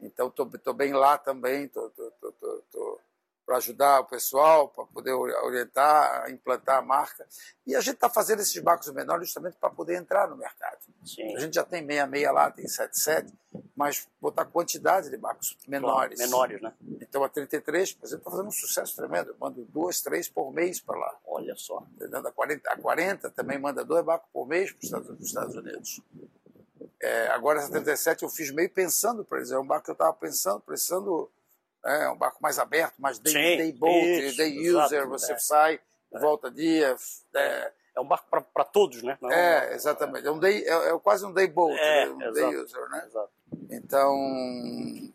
Então 0.00 0.28
estou 0.28 0.74
bem 0.74 0.92
lá 0.92 1.18
também, 1.18 1.64
estou 1.64 3.00
para 3.48 3.56
ajudar 3.56 4.00
o 4.00 4.04
pessoal, 4.04 4.68
para 4.68 4.84
poder 4.84 5.10
orientar, 5.12 6.30
implantar 6.30 6.76
a 6.76 6.82
marca. 6.82 7.26
E 7.66 7.74
a 7.74 7.80
gente 7.80 7.94
está 7.94 8.10
fazendo 8.10 8.42
esses 8.42 8.58
barcos 8.62 8.92
menores 8.92 9.28
justamente 9.28 9.56
para 9.56 9.70
poder 9.70 9.94
entrar 9.94 10.28
no 10.28 10.36
mercado. 10.36 10.76
Sim. 11.02 11.34
A 11.34 11.40
gente 11.40 11.54
já 11.54 11.64
tem 11.64 11.80
66 11.80 12.34
lá, 12.34 12.50
tem 12.50 12.68
77, 12.68 13.32
mas 13.74 14.06
botar 14.20 14.44
quantidade 14.44 15.08
de 15.08 15.16
barcos 15.16 15.56
menores. 15.66 16.18
Claro, 16.18 16.30
menores, 16.30 16.60
né? 16.60 16.74
Então 17.00 17.24
a 17.24 17.28
33, 17.30 17.94
por 17.94 18.04
exemplo, 18.04 18.20
está 18.20 18.30
fazendo 18.30 18.48
um 18.48 18.52
sucesso 18.52 18.94
tremendo. 18.94 19.30
Eu 19.30 19.36
mando 19.40 19.64
duas, 19.64 20.02
três 20.02 20.28
por 20.28 20.52
mês 20.52 20.78
para 20.78 20.98
lá. 20.98 21.16
Olha 21.24 21.56
só. 21.56 21.86
A 22.02 22.30
40, 22.30 22.70
a 22.70 22.76
40 22.76 23.30
também 23.30 23.58
manda 23.58 23.82
dois 23.82 24.04
barcos 24.04 24.28
por 24.30 24.46
mês 24.46 24.72
para 24.72 25.00
os 25.00 25.20
Estados 25.22 25.56
Unidos. 25.56 26.02
É, 27.00 27.28
agora 27.28 27.60
essa 27.60 27.70
37 27.70 28.24
eu 28.24 28.28
fiz 28.28 28.50
meio 28.50 28.68
pensando 28.68 29.24
para 29.24 29.38
eles. 29.38 29.50
É 29.50 29.58
um 29.58 29.66
barco 29.66 29.86
que 29.86 29.90
eu 29.90 29.94
estava 29.94 30.12
pensando, 30.12 30.60
pensando 30.60 31.30
é 31.88 32.10
um 32.10 32.16
barco 32.16 32.42
mais 32.42 32.58
aberto, 32.58 32.98
mais 32.98 33.18
day, 33.18 33.32
Sim, 33.32 33.56
day 33.56 33.72
boat, 33.72 34.26
isso, 34.26 34.36
day 34.36 34.58
exato, 34.58 34.86
user, 34.86 35.08
você 35.08 35.32
é. 35.32 35.38
sai, 35.38 35.80
é. 36.12 36.18
volta 36.18 36.50
dia. 36.50 36.94
É, 37.34 37.72
é 37.96 38.00
um 38.00 38.06
barco 38.06 38.28
para 38.52 38.64
todos, 38.64 39.02
né? 39.02 39.18
Não, 39.20 39.30
é, 39.30 39.74
exatamente. 39.74 40.26
É, 40.26 40.30
um 40.30 40.38
day, 40.38 40.62
é, 40.64 40.90
é, 40.90 40.98
quase 40.98 41.26
um 41.26 41.32
day 41.32 41.48
boat, 41.48 41.78
é, 41.78 42.06
né? 42.06 42.10
um 42.12 42.22
exato, 42.22 42.34
day 42.34 42.56
user, 42.62 42.88
né? 42.90 43.04
Exato. 43.06 43.30
Então, 43.70 45.12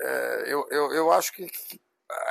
é, 0.00 0.44
eu, 0.46 0.66
eu, 0.70 0.92
eu 0.92 1.12
acho 1.12 1.32
que, 1.32 1.48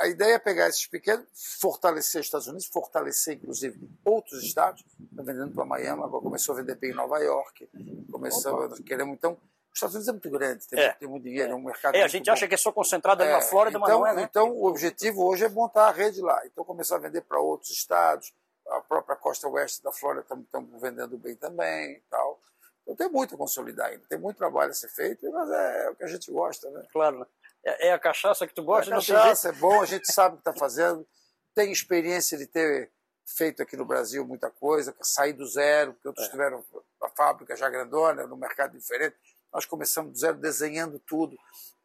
a 0.00 0.06
ideia 0.06 0.34
é 0.34 0.38
pegar 0.38 0.68
esses 0.68 0.86
pequenos, 0.86 1.26
fortalecer 1.60 2.20
os 2.20 2.26
Estados 2.26 2.46
Unidos, 2.46 2.66
fortalecer 2.66 3.34
inclusive 3.34 3.78
outros 4.04 4.42
estados. 4.42 4.84
Está 5.10 5.22
vendendo 5.22 5.52
para 5.52 5.64
Miami, 5.64 6.02
agora 6.02 6.22
começou 6.22 6.54
a 6.54 6.58
vender 6.58 6.76
bem 6.76 6.90
em 6.90 6.94
Nova 6.94 7.18
York, 7.18 7.68
começou, 8.10 8.70
queremos 8.84 9.14
então 9.14 9.36
os 9.74 9.78
Estados 9.78 9.96
Unidos 9.96 10.08
é 10.08 10.12
muito 10.12 10.30
grande, 10.30 10.68
tem, 10.68 10.78
é. 10.78 10.84
muito, 10.84 10.98
tem 10.98 11.08
muito 11.08 11.22
dinheiro, 11.24 11.52
é 11.52 11.54
um 11.56 11.62
mercado. 11.62 11.96
É, 11.96 12.04
a 12.04 12.08
gente 12.08 12.30
acha 12.30 12.46
bom. 12.46 12.48
que 12.48 12.54
é 12.54 12.58
só 12.58 12.70
concentrado 12.70 13.24
é, 13.24 13.32
na 13.32 13.42
Flórida, 13.42 13.76
então, 13.76 13.80
mas 13.80 13.90
não 13.90 14.06
é. 14.06 14.14
Né? 14.14 14.22
Então, 14.22 14.52
o 14.52 14.66
objetivo 14.66 15.26
hoje 15.26 15.44
é 15.44 15.48
montar 15.48 15.88
a 15.88 15.90
rede 15.90 16.20
lá. 16.20 16.40
Então, 16.46 16.64
começar 16.64 16.94
a 16.94 17.00
vender 17.00 17.22
para 17.22 17.40
outros 17.40 17.72
estados, 17.72 18.32
a 18.68 18.80
própria 18.80 19.16
costa 19.16 19.48
oeste 19.48 19.82
da 19.82 19.90
Flórida 19.90 20.24
estamos 20.30 20.80
vendendo 20.80 21.18
bem 21.18 21.34
também 21.34 21.94
e 21.94 22.02
tal. 22.08 22.40
Então, 22.84 22.94
tem 22.94 23.08
muito 23.08 23.34
a 23.34 23.38
consolidar 23.38 23.88
ainda, 23.88 24.04
tem 24.08 24.18
muito 24.18 24.36
trabalho 24.36 24.70
a 24.70 24.74
ser 24.74 24.90
feito, 24.90 25.28
mas 25.32 25.50
é, 25.50 25.86
é 25.86 25.90
o 25.90 25.96
que 25.96 26.04
a 26.04 26.08
gente 26.08 26.30
gosta, 26.30 26.70
né? 26.70 26.86
Claro, 26.92 27.18
né? 27.18 27.26
É, 27.64 27.88
é 27.88 27.92
a 27.92 27.98
cachaça 27.98 28.46
que 28.46 28.54
tu 28.54 28.62
gosta, 28.62 28.92
é 28.92 28.94
a 28.94 28.96
cachaça 28.98 29.48
é 29.48 29.52
bom, 29.52 29.82
a 29.82 29.86
gente 29.86 30.12
sabe 30.12 30.34
o 30.34 30.38
que 30.38 30.48
está 30.48 30.52
fazendo, 30.52 31.04
tem 31.52 31.72
experiência 31.72 32.38
de 32.38 32.46
ter 32.46 32.92
feito 33.26 33.60
aqui 33.60 33.76
no 33.76 33.84
Brasil 33.84 34.24
muita 34.24 34.50
coisa, 34.50 34.94
sair 35.00 35.32
do 35.32 35.46
zero, 35.46 35.94
porque 35.94 36.08
outros 36.08 36.28
é. 36.28 36.30
tiveram 36.30 36.64
a 37.02 37.08
fábrica 37.08 37.56
já 37.56 37.68
grandona, 37.68 38.24
no 38.26 38.36
mercado 38.36 38.76
diferente. 38.76 39.16
Nós 39.54 39.64
começamos 39.64 40.12
do 40.12 40.18
zero 40.18 40.36
desenhando 40.36 40.98
tudo. 40.98 41.38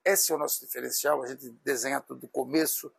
Esse 0.03 0.31
é 0.31 0.35
o 0.35 0.39
nosso 0.39 0.65
diferencial, 0.65 1.21
a 1.21 1.27
gente 1.27 1.49
desenha 1.63 2.01
tudo 2.01 2.21
do 2.21 2.27
começo, 2.27 2.91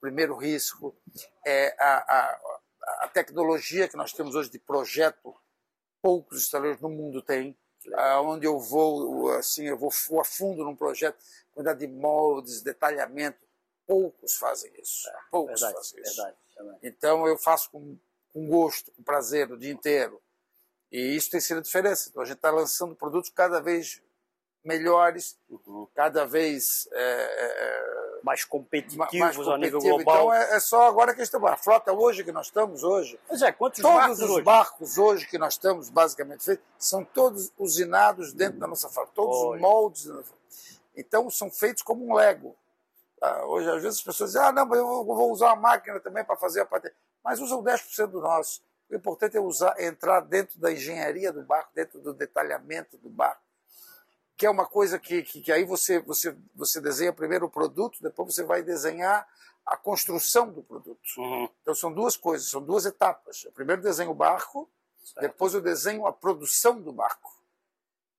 primeiro 0.00 0.34
risco, 0.34 0.96
é 1.44 1.76
a, 1.78 1.96
a, 1.98 3.04
a 3.04 3.08
tecnologia 3.08 3.86
que 3.86 3.96
nós 3.96 4.12
temos 4.12 4.34
hoje 4.34 4.50
de 4.50 4.58
projeto, 4.58 5.34
poucos 6.00 6.42
estaleiros 6.42 6.80
no 6.80 6.88
mundo 6.88 7.20
têm, 7.20 7.56
onde 8.22 8.46
eu 8.46 8.58
vou 8.58 9.30
assim 9.32 9.66
eu 9.66 9.76
vou, 9.76 9.90
a 10.18 10.24
fundo 10.24 10.64
num 10.64 10.74
projeto 10.74 11.22
quantidade 11.52 11.80
de 11.80 11.86
moldes 11.86 12.62
detalhamento. 12.62 13.38
Poucos 13.86 14.34
fazem 14.36 14.72
isso. 14.80 15.08
É, 15.08 15.12
poucos 15.30 15.60
verdade, 15.60 15.74
fazem 15.76 16.02
isso. 16.02 16.16
verdade, 16.16 16.36
verdade. 16.56 16.78
então 16.82 17.26
eu 17.28 17.38
faço 17.38 17.70
com, 17.70 17.98
com 18.32 18.48
gosto 18.48 18.90
com 18.92 19.02
prazer 19.02 19.50
o 19.52 19.58
dia 19.58 19.72
inteiro. 19.72 20.20
E 20.90 21.14
isso 21.14 21.30
tem 21.30 21.40
sido 21.40 21.58
a 21.58 21.62
diferença. 21.62 22.08
Então 22.08 22.22
a 22.22 22.24
gente 22.24 22.36
está 22.36 22.50
lançando 22.50 22.94
produtos 22.96 23.30
cada 23.30 23.60
vez 23.60 24.02
melhores 24.64 25.38
uhum. 25.48 25.86
cada 25.94 26.24
vez 26.24 26.88
é, 26.92 27.02
é, 27.02 28.18
é 28.18 28.20
mais 28.22 28.44
competitivos 28.44 28.96
mais 29.18 29.36
competitivo. 29.36 29.52
a 29.52 29.58
nível 29.58 29.80
global. 29.80 30.16
Então 30.16 30.34
é, 30.34 30.56
é, 30.56 30.60
só 30.60 30.88
agora 30.88 31.14
que 31.14 31.20
estamos. 31.20 31.50
A 31.50 31.56
frota 31.56 31.92
hoje 31.92 32.24
que 32.24 32.32
nós 32.32 32.46
estamos 32.46 32.82
hoje. 32.82 33.20
Pois 33.28 33.42
é, 33.42 33.52
quantos 33.52 33.82
todos 33.82 33.96
barcos 33.96 34.20
os 34.20 34.30
hoje? 34.30 34.42
barcos 34.42 34.98
hoje 34.98 35.26
que 35.26 35.38
nós 35.38 35.54
estamos 35.54 35.90
basicamente 35.90 36.44
feitos 36.44 36.64
são 36.78 37.04
todos 37.04 37.52
usinados 37.58 38.32
dentro 38.32 38.58
da 38.58 38.66
nossa 38.66 38.88
fábrica, 38.88 39.14
todos 39.14 39.36
os 39.36 39.60
moldes. 39.60 40.10
Então 40.96 41.28
são 41.28 41.50
feitos 41.50 41.82
como 41.82 42.08
um 42.08 42.14
Lego. 42.14 42.56
Ah, 43.20 43.44
hoje 43.46 43.68
às 43.68 43.82
vezes 43.82 43.98
as 43.98 44.04
pessoas 44.04 44.30
dizem: 44.30 44.46
"Ah, 44.46 44.52
não, 44.52 44.64
mas 44.64 44.78
eu 44.78 44.86
vou 45.04 45.30
usar 45.30 45.48
uma 45.48 45.56
máquina 45.56 46.00
também 46.00 46.24
para 46.24 46.36
fazer 46.36 46.62
a 46.62 46.66
patente". 46.66 46.94
Mas 47.22 47.40
usam 47.40 47.62
10% 47.62 48.06
do 48.06 48.20
nosso. 48.20 48.62
O 48.90 48.94
importante 48.94 49.36
é 49.36 49.40
usar, 49.40 49.74
entrar 49.80 50.20
dentro 50.20 50.58
da 50.58 50.70
engenharia 50.72 51.32
do 51.32 51.42
barco, 51.42 51.70
dentro 51.74 52.00
do 52.00 52.12
detalhamento 52.12 52.96
do 52.98 53.08
barco 53.08 53.43
que 54.36 54.46
é 54.46 54.50
uma 54.50 54.66
coisa 54.66 54.98
que, 54.98 55.22
que, 55.22 55.40
que, 55.40 55.52
aí 55.52 55.64
você, 55.64 56.00
você, 56.00 56.36
você 56.54 56.80
desenha 56.80 57.12
primeiro 57.12 57.46
o 57.46 57.50
produto, 57.50 58.02
depois 58.02 58.34
você 58.34 58.42
vai 58.42 58.62
desenhar 58.62 59.26
a 59.64 59.76
construção 59.76 60.50
do 60.50 60.62
produto. 60.62 61.00
Uhum. 61.16 61.48
Então 61.62 61.74
são 61.74 61.92
duas 61.92 62.16
coisas, 62.16 62.48
são 62.48 62.62
duas 62.62 62.84
etapas. 62.84 63.44
Eu 63.44 63.52
primeiro 63.52 63.80
desenho 63.80 64.10
o 64.10 64.14
barco, 64.14 64.68
certo. 65.04 65.20
depois 65.20 65.54
eu 65.54 65.60
desenho 65.60 66.06
a 66.06 66.12
produção 66.12 66.80
do 66.80 66.92
barco, 66.92 67.32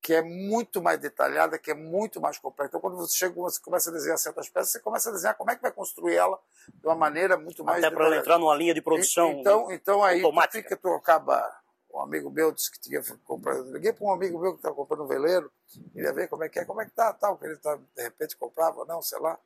que 0.02 0.14
é 0.14 0.22
muito 0.22 0.82
mais 0.82 1.00
detalhada, 1.00 1.60
que 1.60 1.70
é 1.70 1.76
muito 1.76 2.22
mais 2.22 2.38
complexa. 2.38 2.70
Então 2.70 2.80
quando 2.80 2.96
você 2.96 3.16
chega, 3.16 3.36
você 3.36 3.62
começa 3.62 3.90
a 3.90 3.94
desenhar 3.94 4.18
certas 4.18 4.50
peças, 4.50 4.72
você 4.72 4.80
começa 4.80 5.10
a 5.10 5.12
desenhar 5.14 5.36
como 5.36 5.52
é 5.52 5.56
que 5.56 5.62
vai 5.62 5.72
construir 5.72 6.16
ela 6.16 6.40
de 6.74 6.88
uma 6.88 6.96
maneira 6.96 7.38
muito 7.38 7.64
mais 7.64 7.84
Até 7.84 7.94
para 7.94 8.16
entrar 8.16 8.40
numa 8.40 8.56
linha 8.56 8.74
de 8.74 8.82
produção. 8.82 9.32
Então, 9.34 9.72
então 9.72 10.04
aí 10.04 10.22
automática. 10.22 10.62
tu 10.62 10.64
fica, 10.64 10.78
tu 10.78 10.88
acaba 10.96 11.65
um 11.96 12.02
amigo 12.02 12.30
meu 12.30 12.52
disse 12.52 12.72
que 12.72 12.80
tinha 12.80 13.02
comprado. 13.24 13.72
Liguei 13.72 13.94
para 13.94 14.06
um 14.06 14.12
amigo 14.12 14.40
meu 14.40 14.52
que 14.52 14.60
estava 14.60 14.76
comprando 14.76 15.04
um 15.04 15.08
veleiro, 15.08 15.52
queria 15.94 16.14
ver 16.14 16.28
como 16.28 16.44
é 16.44 16.50
que 16.50 16.60
é, 16.60 16.66
como 16.66 16.82
é 16.82 16.86
que 16.86 16.92
tá, 16.92 17.14
tal, 17.14 17.38
que 17.38 17.46
ele 17.46 17.58
tá, 17.58 17.76
de 17.76 18.04
repente 18.04 18.36
comprava, 18.36 18.86
não, 18.86 19.02
sei 19.02 19.20
lá. 19.20 19.40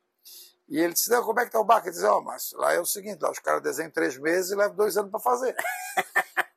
E 0.68 0.78
ele 0.78 0.92
disse, 0.92 1.10
não, 1.10 1.24
como 1.24 1.40
é 1.40 1.44
que 1.44 1.52
tá 1.52 1.60
o 1.60 1.64
barco? 1.64 1.88
Ele 1.88 1.94
disse, 1.94 2.06
ó, 2.06 2.18
oh, 2.18 2.22
Márcio, 2.22 2.58
lá 2.58 2.72
é 2.72 2.80
o 2.80 2.86
seguinte, 2.86 3.20
lá 3.20 3.30
os 3.30 3.38
caras 3.38 3.62
desenham 3.62 3.90
três 3.90 4.16
meses 4.16 4.50
e 4.50 4.56
levam 4.56 4.76
dois 4.76 4.96
anos 4.96 5.10
para 5.10 5.20
fazer. 5.20 5.56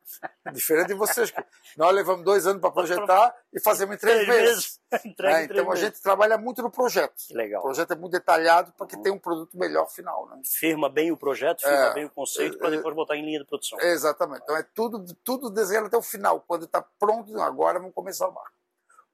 Diferente 0.52 0.88
de 0.88 0.94
vocês, 0.94 1.30
que 1.30 1.44
nós 1.76 1.94
levamos 1.94 2.24
dois 2.24 2.46
anos 2.46 2.60
para 2.60 2.70
projetar 2.70 3.34
e 3.52 3.60
fazemos 3.60 3.96
em 3.96 3.98
três, 3.98 4.24
três 4.24 4.28
meses. 4.28 4.80
É, 5.24 5.44
então 5.44 5.72
a 5.72 5.74
gente 5.74 6.00
trabalha 6.00 6.38
muito 6.38 6.62
no 6.62 6.70
projeto. 6.70 7.14
Legal. 7.32 7.60
O 7.60 7.64
projeto 7.64 7.92
é 7.92 7.96
muito 7.96 8.12
detalhado 8.12 8.72
para 8.78 8.86
que 8.86 8.96
tenha 9.02 9.12
um 9.12 9.18
produto 9.18 9.58
melhor 9.58 9.90
final. 9.90 10.28
Né? 10.28 10.40
Firma 10.44 10.88
bem 10.88 11.10
o 11.10 11.16
projeto, 11.16 11.62
firma 11.62 11.86
é, 11.86 11.94
bem 11.94 12.04
o 12.04 12.10
conceito, 12.10 12.58
para 12.58 12.68
é, 12.68 12.76
depois 12.76 12.94
botar 12.94 13.16
em 13.16 13.24
linha 13.24 13.40
de 13.40 13.44
produção. 13.44 13.76
Exatamente. 13.80 14.42
Então 14.44 14.56
é 14.56 14.62
tudo, 14.62 15.04
tudo 15.24 15.50
desenhado 15.50 15.88
até 15.88 15.96
o 15.96 16.02
final. 16.02 16.40
Quando 16.46 16.66
está 16.66 16.80
pronto, 16.80 17.36
agora 17.40 17.80
vamos 17.80 17.92
começar 17.92 18.28
o 18.28 18.32
barco. 18.32 18.52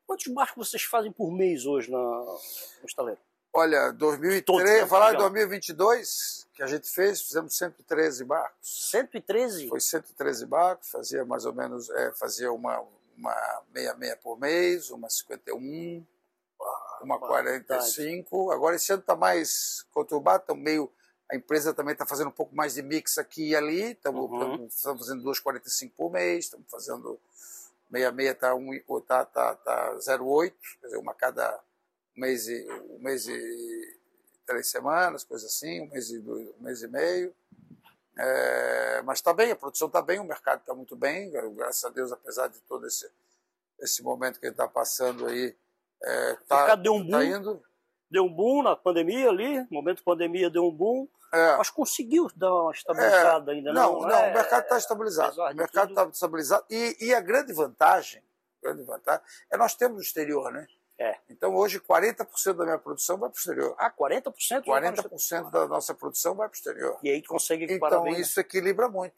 Quantos 0.07 0.27
barcos 0.27 0.69
vocês 0.69 0.83
fazem 0.83 1.11
por 1.11 1.31
mês 1.31 1.65
hoje 1.65 1.91
na, 1.91 1.99
no 1.99 2.87
estaleiro? 2.87 3.21
Olha, 3.53 3.91
2003, 3.93 4.65
né? 4.65 4.87
falar 4.87 5.15
em 5.15 5.17
2022, 5.17 6.47
que 6.55 6.63
a 6.63 6.67
gente 6.67 6.89
fez, 6.89 7.21
fizemos 7.21 7.57
113 7.57 8.25
barcos. 8.25 8.91
113? 8.91 9.69
Foi 9.69 9.81
113 9.81 10.47
barcos, 10.47 10.89
fazia 10.89 11.25
mais 11.25 11.45
ou 11.45 11.53
menos, 11.53 11.91
é, 11.91 12.13
fazia 12.13 12.53
uma, 12.53 12.81
uma 13.17 13.63
66 13.75 14.15
por 14.23 14.39
mês, 14.39 14.91
uma 14.91 15.11
51, 15.11 16.07
uma 17.03 17.19
45. 17.19 18.53
Agora 18.53 18.77
esse 18.77 18.93
ano 18.93 19.01
está 19.01 19.17
mais 19.17 19.85
conturbado, 19.91 20.45
tá 20.47 20.55
meio, 20.55 20.91
a 21.29 21.35
empresa 21.35 21.75
também 21.75 21.93
está 21.93 22.07
fazendo 22.07 22.29
um 22.29 22.33
pouco 22.33 22.55
mais 22.55 22.75
de 22.75 22.83
mix 22.83 23.19
aqui 23.19 23.49
e 23.49 23.57
ali, 23.57 23.93
estamos 23.93 24.31
uhum. 24.31 24.69
fazendo 24.71 25.25
2,45 25.25 25.93
por 25.97 26.13
mês, 26.13 26.45
estamos 26.45 26.67
fazendo 26.71 27.19
66 27.91 28.31
está 28.31 28.55
um, 28.55 28.71
tá, 29.01 29.25
tá, 29.25 29.57
tá 29.57 29.95
0,8, 29.97 30.53
quer 30.81 30.87
dizer, 30.87 30.99
uma 30.99 31.15
cada 31.15 31.61
um 32.17 32.21
mês 32.21 32.49
e, 32.49 32.69
um 32.91 32.99
mês 32.99 33.27
e 33.27 33.99
três 34.47 34.69
semanas, 34.69 35.25
coisa 35.25 35.47
assim, 35.47 35.83
um 35.83 35.91
mês 35.91 36.11
e, 36.11 36.19
dois, 36.19 36.49
um 36.59 36.63
mês 36.65 36.83
e 36.83 36.89
meio. 36.89 37.35
É, 38.19 39.03
mas 39.03 39.19
está 39.19 39.33
bem, 39.33 39.53
a 39.53 39.57
produção 39.57 39.89
está 39.89 40.03
bem, 40.03 40.19
o 40.19 40.25
mercado 40.25 40.61
está 40.61 40.75
muito 40.75 40.95
bem, 40.95 41.31
graças 41.31 41.85
a 41.85 41.89
Deus, 41.89 42.13
apesar 42.13 42.49
de 42.49 42.61
todo 42.63 42.87
esse, 42.87 43.11
esse 43.79 44.03
momento 44.03 44.39
que 44.39 44.47
ele 44.47 44.53
está 44.53 44.69
passando 44.69 45.27
aí. 45.27 45.55
É, 46.03 46.37
tá, 46.49 46.75
deu 46.75 46.95
um 46.95 47.09
tá 47.09 47.19
boom, 47.19 47.23
indo. 47.23 47.63
Deu 48.11 48.25
um 48.25 48.33
boom 48.33 48.63
na 48.63 48.75
pandemia 48.75 49.29
ali, 49.29 49.67
momento 49.71 50.03
pandemia 50.03 50.51
deu 50.51 50.67
um 50.67 50.73
boom. 50.73 51.09
É. 51.33 51.57
Mas 51.57 51.71
conseguiu 51.71 52.29
dar 52.35 52.53
uma 52.53 52.73
estabilizada 52.73 53.53
é, 53.53 53.55
ainda, 53.55 53.73
não? 53.73 53.93
Não, 53.93 54.01
não 54.01 54.11
é, 54.11 54.31
o 54.31 54.35
mercado 54.35 54.63
está 54.65 54.79
estabilizado. 54.79 55.41
O 55.41 55.55
mercado 55.55 55.91
está 55.91 56.05
estabilizado. 56.05 56.65
E, 56.69 56.97
e 57.01 57.15
a 57.15 57.21
grande 57.21 57.53
vantagem, 57.53 58.21
grande 58.61 58.83
vantagem 58.83 59.25
é 59.49 59.57
nós 59.57 59.77
temos 59.77 59.97
no 59.97 60.03
exterior, 60.03 60.53
né? 60.53 60.67
É. 61.01 61.17
Então 61.31 61.57
hoje 61.57 61.81
40% 61.81 62.53
da 62.53 62.65
minha 62.65 62.79
produção 62.79 63.17
vai 63.17 63.31
para 63.31 63.37
o 63.37 63.39
exterior. 63.39 63.75
Ah, 63.79 63.91
40%? 63.91 64.65
40% 64.65 65.51
da 65.51 65.67
nossa 65.67 65.95
produção 65.95 66.35
vai 66.35 66.47
para 66.47 66.55
o 66.55 66.59
exterior. 66.59 66.99
E 67.03 67.09
aí 67.09 67.23
consegue 67.23 67.65
Então 67.65 68.03
bem, 68.03 68.21
isso 68.21 68.39
né? 68.39 68.43
equilibra 68.43 68.87
muito. 68.87 69.17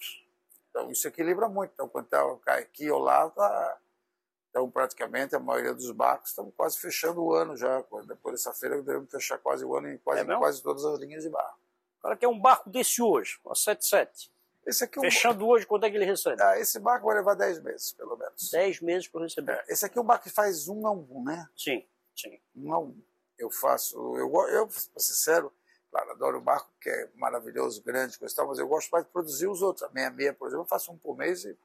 Então 0.70 0.92
isso 0.92 1.08
equilibra 1.08 1.48
muito. 1.48 1.72
Então 1.74 1.88
quando 1.88 2.06
tá, 2.06 2.22
cai 2.44 2.62
aqui 2.62 2.88
ou 2.88 3.00
lá, 3.00 3.28
tá, 3.30 3.78
então 4.48 4.70
praticamente 4.70 5.34
a 5.34 5.40
maioria 5.40 5.74
dos 5.74 5.90
barcos 5.90 6.30
estamos 6.30 6.54
quase 6.56 6.78
fechando 6.78 7.20
o 7.20 7.34
ano 7.34 7.56
já. 7.56 7.82
Depois 8.06 8.36
dessa 8.36 8.52
feira 8.52 8.80
devemos 8.80 9.10
fechar 9.10 9.38
quase 9.38 9.64
o 9.64 9.74
ano 9.74 9.90
em 9.90 9.98
quase, 9.98 10.20
é 10.20 10.36
quase 10.36 10.62
todas 10.62 10.84
as 10.84 11.00
linhas 11.00 11.24
de 11.24 11.30
barco. 11.30 11.58
Agora 11.98 12.16
que 12.16 12.24
é 12.24 12.28
um 12.28 12.38
barco 12.38 12.70
desse 12.70 13.02
hoje, 13.02 13.40
uma 13.44 13.56
77. 13.56 14.30
Esse 14.66 14.84
aqui 14.84 15.00
Fechando 15.00 15.46
hoje, 15.46 15.66
quanto 15.66 15.84
é 15.86 15.90
que 15.90 15.96
ele 15.96 16.04
recebe? 16.04 16.40
Ah, 16.40 16.58
esse 16.58 16.78
barco 16.78 17.06
vai 17.06 17.16
levar 17.16 17.34
10 17.34 17.62
meses, 17.62 17.92
pelo 17.92 18.16
menos. 18.16 18.50
10 18.50 18.80
meses 18.80 19.08
para 19.08 19.22
receber. 19.22 19.52
É, 19.52 19.72
esse 19.72 19.84
aqui 19.84 19.98
é 19.98 20.00
um 20.00 20.04
barco 20.04 20.24
que 20.24 20.30
faz 20.30 20.68
um 20.68 20.86
a 20.86 20.92
um, 20.92 21.24
né? 21.24 21.48
Sim, 21.56 21.84
sim. 22.14 22.40
Um 22.54 22.72
a 22.72 22.78
um. 22.78 22.96
Eu 23.38 23.50
faço, 23.50 23.96
eu, 24.16 24.30
eu 24.50 24.68
para 24.68 24.78
ser 24.78 25.14
sincero, 25.14 25.52
claro, 25.90 26.10
adoro 26.12 26.38
o 26.38 26.40
barco, 26.40 26.70
que 26.80 26.88
é 26.88 27.08
maravilhoso, 27.16 27.82
grande, 27.82 28.18
coisa 28.18 28.34
tal, 28.36 28.46
mas 28.46 28.58
eu 28.58 28.68
gosto 28.68 28.90
mais 28.90 29.04
de 29.04 29.10
produzir 29.10 29.48
os 29.48 29.62
outros. 29.62 29.82
A 29.82 29.92
meia-meia, 29.92 30.32
por 30.32 30.46
exemplo, 30.46 30.64
eu 30.64 30.68
faço 30.68 30.92
um 30.92 30.96
por 30.96 31.16
mês 31.16 31.44
e 31.44 31.58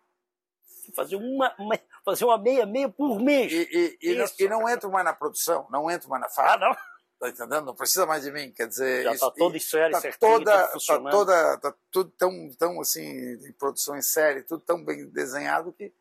fazer 0.95 1.17
uma, 1.17 1.53
uma, 1.60 1.79
fazer 2.03 2.25
uma 2.25 2.38
meia 2.38 2.65
meia 2.65 2.89
por 2.89 3.19
mês. 3.19 3.51
E, 3.51 3.97
e, 4.01 4.12
e, 4.12 4.15
não, 4.15 4.25
e, 4.39 4.49
não, 4.49 4.69
entro 4.69 4.91
mais 4.91 5.05
na 5.05 5.13
produção, 5.13 5.67
não 5.69 5.89
entro 5.91 6.10
mais 6.10 6.21
na 6.21 6.29
fábrica. 6.29 6.65
Ah, 6.65 6.69
não? 6.69 6.77
Tá 7.19 7.30
entendendo? 7.30 7.65
Não 7.65 7.75
precisa 7.75 8.06
mais 8.06 8.23
de 8.23 8.32
mim, 8.32 8.51
quer 8.51 8.67
dizer... 8.67 9.03
Já 9.03 9.13
está 9.13 9.32
todo 9.32 9.58
em 9.58 9.60
série, 9.60 9.91
tá 9.91 10.01
certinho, 10.01 10.19
toda, 10.19 10.67
tá 10.67 11.10
toda, 11.10 11.58
tá 11.58 11.75
tudo 11.89 12.12
tão, 12.12 12.51
tão 12.60 12.80
assim, 12.80 13.01
em 13.01 13.51
produção 13.53 13.97
em 13.97 14.03
série, 14.03 14.43
tudo 14.43 14.62
tão 14.62 14.84
bem 14.84 15.08
desenhado 15.10 15.73
que 15.73 15.91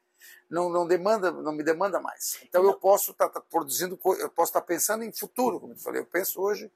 não, 0.50 0.68
não 0.68 0.86
demanda, 0.86 1.30
não 1.30 1.52
me 1.52 1.62
demanda 1.62 1.98
mais. 2.00 2.38
Então 2.42 2.62
não. 2.62 2.70
eu 2.70 2.78
posso 2.78 3.12
estar 3.12 3.28
tá, 3.28 3.40
tá 3.40 3.46
produzindo, 3.50 3.98
eu 4.18 4.30
posso 4.30 4.50
estar 4.50 4.60
tá 4.60 4.66
pensando 4.66 5.04
em 5.04 5.12
futuro, 5.12 5.58
como 5.58 5.72
eu 5.72 5.78
falei. 5.78 6.02
Eu 6.02 6.06
penso 6.06 6.40
hoje 6.40 6.70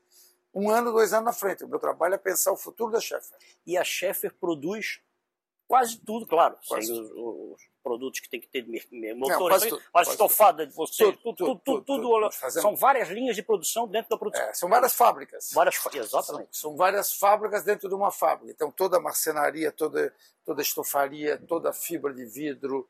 um 0.55 0.71
ano, 0.71 0.93
dois 0.93 1.13
anos 1.13 1.27
na 1.27 1.33
frente. 1.33 1.65
O 1.65 1.69
meu 1.69 1.79
trabalho 1.79 2.15
é 2.15 2.19
pensar 2.19 2.53
o 2.53 2.57
futuro 2.57 2.93
da 2.93 3.01
Schaeffer. 3.01 3.37
E 3.67 3.77
a 3.77 3.85
Schaeffer 3.85 4.35
produz 4.35 5.01
quase 5.69 5.99
tudo, 5.99 6.27
claro. 6.27 6.59
Quase 6.67 6.91
os, 6.91 7.11
os, 7.13 7.70
produtos 7.83 8.21
que 8.21 8.29
tem 8.29 8.41
que 8.41 8.49
ter 8.49 8.65
motor, 9.15 9.53
a 9.95 10.03
estofada 10.03 10.67
de 10.67 10.73
você, 10.73 11.13
tudo, 11.13 11.35
tudo, 11.35 11.61
tudo, 11.65 11.83
tudo, 11.83 12.31
são 12.51 12.77
várias 12.77 13.09
linhas 13.09 13.35
de 13.37 13.43
produção 13.43 13.87
dentro 13.89 14.11
da 14.11 14.17
produção. 14.17 14.47
É, 14.47 14.55
são 14.55 14.69
várias 14.69 14.95
fábricas. 14.95 15.51
Várias, 15.53 15.81
exatamente. 15.95 16.57
São, 16.57 16.77
várias 16.77 17.13
fábricas 17.13 17.65
dentro 17.65 17.89
de 17.89 17.95
uma 17.95 18.11
fábrica. 18.11 18.53
Então 18.53 18.71
toda 18.71 18.99
a 18.99 19.01
marcenaria, 19.01 19.73
toda, 19.73 20.13
toda 20.45 20.61
a 20.61 20.63
estofaria, 20.63 21.39
toda 21.49 21.71
a 21.71 21.73
fibra 21.73 22.13
de 22.13 22.25
vidro, 22.25 22.89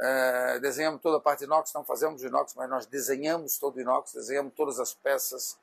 é, 0.00 0.58
desenhamos 0.60 1.00
toda 1.00 1.18
a 1.18 1.20
parte 1.20 1.40
de 1.40 1.44
inox, 1.44 1.72
não 1.72 1.84
fazemos 1.84 2.22
inox, 2.22 2.54
mas 2.54 2.68
nós 2.68 2.86
desenhamos 2.86 3.58
todo 3.58 3.76
o 3.76 3.80
inox, 3.80 4.12
desenhamos 4.12 4.52
todas 4.54 4.80
as 4.80 4.92
peças. 4.92 5.56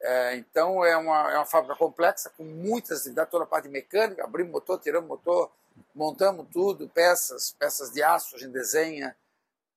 É, 0.00 0.36
então 0.36 0.84
é 0.84 0.96
uma, 0.96 1.32
é 1.32 1.36
uma 1.36 1.46
fábrica 1.46 1.74
complexa, 1.76 2.30
com 2.30 2.44
muitas 2.44 3.00
atividades, 3.00 3.30
toda 3.30 3.44
a 3.44 3.46
parte 3.46 3.68
mecânica, 3.68 4.24
abrimos 4.24 4.52
motor, 4.52 4.78
tiramos 4.78 5.08
motor, 5.08 5.50
montamos 5.94 6.46
tudo, 6.52 6.88
peças, 6.88 7.52
peças 7.52 7.90
de 7.92 8.02
aço, 8.02 8.36
a 8.36 8.38
gente 8.38 8.52
desenha. 8.52 9.16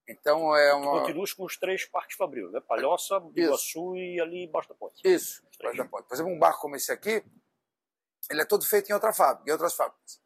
Então 0.08 0.56
é 0.56 0.74
uma. 0.74 1.00
Continua 1.00 1.26
com 1.36 1.46
os 1.46 1.58
três 1.58 1.86
parques 1.86 2.18
fabril, 2.18 2.52
né? 2.52 2.60
Palhoça, 2.62 3.22
Iguaçu 3.36 3.96
e 3.96 4.20
ali 4.20 4.46
embaixo 4.46 4.70
da 4.70 4.76
ponte. 4.76 5.02
Isso, 5.08 5.44
embaixo 5.60 5.78
da 5.78 5.86
ponte. 5.86 6.08
Por 6.08 6.14
exemplo, 6.14 6.34
um 6.34 6.40
barco 6.40 6.62
como 6.62 6.76
esse 6.76 6.92
aqui, 6.92 7.24
ele 8.30 8.42
é 8.42 8.46
todo 8.46 8.66
feito 8.66 8.90
em 8.90 8.94
outra 8.94 9.14
fábrica, 9.14 9.50
em 9.50 9.54
outras 9.54 9.74
fábricas. 9.74 10.22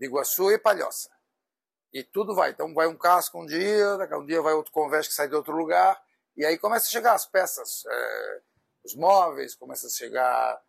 Iguaçu 0.00 0.50
e 0.50 0.58
Palhoça. 0.58 1.10
E 1.92 2.02
tudo 2.02 2.34
vai. 2.34 2.50
Então 2.50 2.72
vai 2.74 2.86
um 2.86 2.96
casco 2.96 3.40
um 3.40 3.46
dia, 3.46 3.96
daqui 3.96 4.14
a 4.14 4.18
um 4.18 4.26
dia 4.26 4.42
vai 4.42 4.54
outro 4.54 4.72
convés 4.72 5.08
que 5.08 5.14
sai 5.14 5.28
de 5.28 5.34
outro 5.34 5.56
lugar, 5.56 6.02
e 6.36 6.44
aí 6.44 6.58
começa 6.58 6.86
a 6.86 6.90
chegar 6.90 7.14
as 7.14 7.24
peças, 7.24 7.84
é, 7.86 8.42
os 8.84 8.94
móveis, 8.94 9.54
começa 9.54 9.86
a 9.86 9.90
chegar 9.90 10.62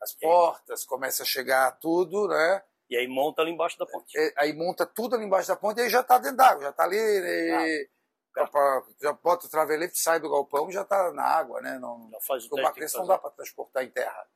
as 0.00 0.14
portas, 0.14 0.84
começa 0.84 1.22
a 1.22 1.26
chegar 1.26 1.78
tudo, 1.78 2.26
né? 2.26 2.62
E 2.92 2.96
aí 2.98 3.08
monta 3.08 3.40
ali 3.40 3.50
embaixo 3.50 3.78
da 3.78 3.86
ponte. 3.86 4.14
E, 4.14 4.34
aí 4.36 4.52
monta 4.52 4.84
tudo 4.84 5.16
ali 5.16 5.24
embaixo 5.24 5.48
da 5.48 5.56
ponte 5.56 5.78
e 5.78 5.84
aí 5.84 5.88
já 5.88 6.00
está 6.00 6.18
dentro 6.18 6.36
d'água, 6.36 6.64
já 6.64 6.68
está 6.68 6.84
ali. 6.84 6.98
E, 6.98 7.88
ah, 8.36 8.46
pra, 8.46 8.82
já 9.00 9.12
bota 9.14 9.46
o 9.46 9.48
travelete, 9.48 9.98
sai 9.98 10.20
do 10.20 10.28
galpão 10.28 10.68
e 10.68 10.74
já 10.74 10.82
está 10.82 11.10
na 11.10 11.22
água, 11.22 11.62
né? 11.62 11.78
Não, 11.78 12.10
já 12.10 12.20
faz 12.20 12.44
o 12.44 12.54
barco 12.54 12.78
não 12.98 13.06
dá 13.06 13.16
para 13.16 13.30
transportar 13.30 13.82
em 13.82 13.88
terra. 13.88 14.26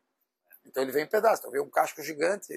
Então 0.65 0.83
ele 0.83 0.91
vem 0.91 1.05
em 1.05 1.07
pedaços. 1.07 1.41
Então 1.41 1.51
vem 1.51 1.61
um 1.61 1.69
casco 1.69 2.01
gigante, 2.03 2.49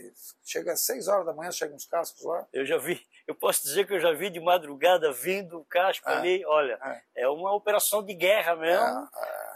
chega 0.42 0.72
às 0.72 0.86
6 0.86 1.10
horas 1.10 1.26
da 1.26 1.34
manhã, 1.34 1.52
chegam 1.52 1.76
uns 1.76 1.86
cascos 1.86 2.24
lá. 2.24 2.48
Eu 2.54 2.66
já 2.66 2.78
vi, 2.78 3.06
eu 3.28 3.36
posso 3.36 3.64
dizer 3.64 3.86
que 3.86 3.94
eu 3.94 4.00
já 4.00 4.14
vi 4.14 4.30
de 4.30 4.40
madrugada 4.40 5.12
vindo 5.12 5.60
o 5.60 5.66
casco 5.66 6.10
é, 6.10 6.14
ali. 6.14 6.46
Olha, 6.46 6.80
é. 7.14 7.24
é. 7.24 7.28
uma 7.28 7.54
operação 7.54 8.02
de 8.02 8.14
guerra 8.14 8.56
mesmo. 8.56 9.10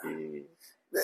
É, 0.04 0.08
e... 0.08 0.53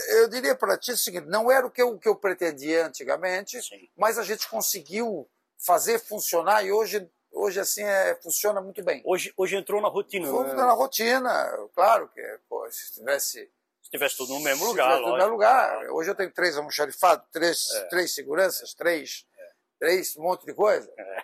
Eu 0.10 0.28
diria 0.30 0.56
para 0.56 0.78
ti 0.78 0.92
o 0.92 0.98
seguinte: 0.98 1.28
não 1.28 1.52
era 1.52 1.66
o 1.66 1.72
que 1.72 1.82
eu, 1.82 1.90
o 1.90 2.00
que 2.00 2.08
eu 2.08 2.16
pretendia 2.16 2.86
antigamente, 2.86 3.62
Sim. 3.62 3.90
mas 3.98 4.18
a 4.18 4.24
gente 4.24 4.48
conseguiu 4.48 5.28
fazer 5.58 6.00
funcionar 6.00 6.64
e 6.64 6.72
hoje 6.72 7.10
hoje 7.32 7.60
assim 7.60 7.84
é, 7.84 8.16
funciona 8.22 8.62
muito 8.62 8.84
bem. 8.84 9.02
Hoje, 9.06 9.34
hoje 9.38 9.56
entrou 9.56 9.82
na 9.82 9.88
rotina. 9.88 10.28
Entrou 10.28 10.44
né? 10.44 10.54
na 10.54 10.72
rotina, 10.72 11.70
claro 11.74 12.08
que 12.10 12.22
pô, 12.48 12.70
se 12.72 12.94
tivesse 12.94 13.50
se 13.82 13.90
tivesse 13.90 14.18
tudo 14.18 14.34
no 14.34 14.40
mesmo 14.42 14.66
lugar. 14.66 14.98
tudo 14.98 15.12
no 15.12 15.18
mesmo 15.18 15.32
lugar. 15.32 15.90
Hoje 15.92 16.12
eu 16.12 16.16
tenho 16.16 16.32
três 16.32 16.56
almoxarifados, 16.58 17.26
três, 17.32 17.70
é. 17.72 17.84
três 17.86 18.14
seguranças, 18.14 18.74
três, 18.74 19.26
é. 19.38 19.50
três, 19.80 20.16
um 20.18 20.24
monte 20.24 20.46
de 20.46 20.54
coisa. 20.54 20.92
É. 20.98 21.24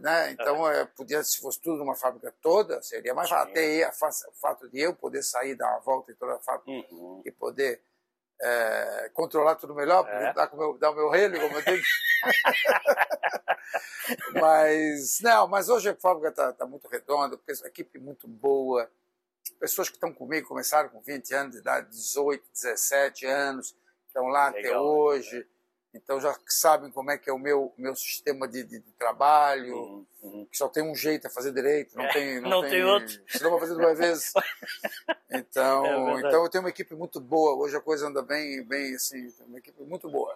Né? 0.00 0.32
Então, 0.32 0.68
é. 0.68 0.84
podia, 0.84 1.22
se 1.22 1.40
fosse 1.40 1.60
tudo 1.60 1.78
numa 1.78 1.94
fábrica 1.94 2.34
toda, 2.42 2.82
seria 2.82 3.14
mais 3.14 3.28
fácil. 3.28 3.50
Até 3.50 3.88
o 4.28 4.32
fato 4.40 4.68
de 4.68 4.80
eu 4.80 4.94
poder 4.94 5.22
sair, 5.22 5.54
dar 5.54 5.70
uma 5.70 5.80
volta 5.80 6.12
em 6.12 6.16
toda 6.16 6.34
a 6.34 6.40
fábrica 6.40 6.70
uhum. 6.92 7.22
e 7.24 7.30
poder 7.30 7.80
é, 8.40 9.10
controlar 9.14 9.54
tudo 9.56 9.74
melhor, 9.74 10.06
é. 10.08 10.32
dar, 10.32 10.52
o 10.52 10.56
meu, 10.56 10.78
dar 10.78 10.90
o 10.90 10.96
meu 10.96 11.08
relo, 11.08 11.40
como 11.40 11.56
eu 11.56 11.64
tenho. 11.64 11.82
mas, 14.40 15.20
não, 15.20 15.46
mas 15.46 15.68
hoje 15.68 15.90
a 15.90 15.94
fábrica 15.94 16.28
está 16.28 16.52
tá 16.52 16.66
muito 16.66 16.88
redonda, 16.88 17.36
porque 17.36 17.52
a 17.52 17.68
equipe 17.68 17.98
é 17.98 18.00
muito 18.00 18.26
boa 18.26 18.90
pessoas 19.58 19.88
que 19.88 19.96
estão 19.96 20.12
comigo 20.12 20.48
começaram 20.48 20.88
com 20.88 21.00
20 21.00 21.34
anos 21.34 21.52
de 21.52 21.60
idade, 21.60 21.90
18, 21.90 22.44
17 22.52 23.26
anos, 23.26 23.76
estão 24.06 24.26
lá 24.26 24.50
Legal, 24.50 24.72
até 24.72 24.78
hoje, 24.78 25.38
né? 25.38 25.44
Então 25.94 26.20
já 26.20 26.36
sabem 26.48 26.90
como 26.90 27.10
é 27.12 27.16
que 27.16 27.30
é 27.30 27.32
o 27.32 27.38
meu, 27.38 27.72
meu 27.78 27.94
sistema 27.94 28.48
de, 28.48 28.64
de, 28.64 28.80
de 28.80 28.92
trabalho, 28.92 29.76
uhum, 29.76 30.06
uhum. 30.22 30.46
que 30.50 30.58
só 30.58 30.68
tem 30.68 30.82
um 30.82 30.94
jeito 30.94 31.28
a 31.28 31.30
fazer 31.30 31.52
direito, 31.52 31.96
não, 31.96 32.04
é, 32.04 32.12
tem, 32.12 32.40
não, 32.42 32.50
não 32.50 32.60
tem, 32.62 32.70
tem 32.70 32.84
outro. 32.84 33.20
Senão 33.28 33.50
vou 33.50 33.60
fazer 33.60 33.74
duas 33.74 33.98
vezes. 33.98 34.32
Então, 35.36 35.84
é 35.84 36.18
então 36.20 36.44
eu 36.44 36.48
tenho 36.48 36.62
uma 36.62 36.70
equipe 36.70 36.94
muito 36.94 37.20
boa, 37.20 37.56
hoje 37.56 37.76
a 37.76 37.80
coisa 37.80 38.06
anda 38.06 38.22
bem, 38.22 38.62
bem 38.62 38.94
assim, 38.94 39.34
uma 39.48 39.58
equipe 39.58 39.82
muito 39.82 40.08
boa. 40.08 40.32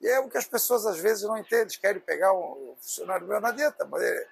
E 0.00 0.06
é 0.06 0.20
o 0.20 0.30
que 0.30 0.38
as 0.38 0.46
pessoas 0.46 0.86
às 0.86 1.00
vezes 1.00 1.24
não 1.24 1.36
entendem, 1.36 1.76
querem 1.80 2.00
pegar 2.00 2.32
um 2.32 2.76
funcionário 2.80 3.26
meu 3.26 3.40
na 3.40 3.50
dieta, 3.50 3.84
mas 3.84 4.00
é, 4.04 4.28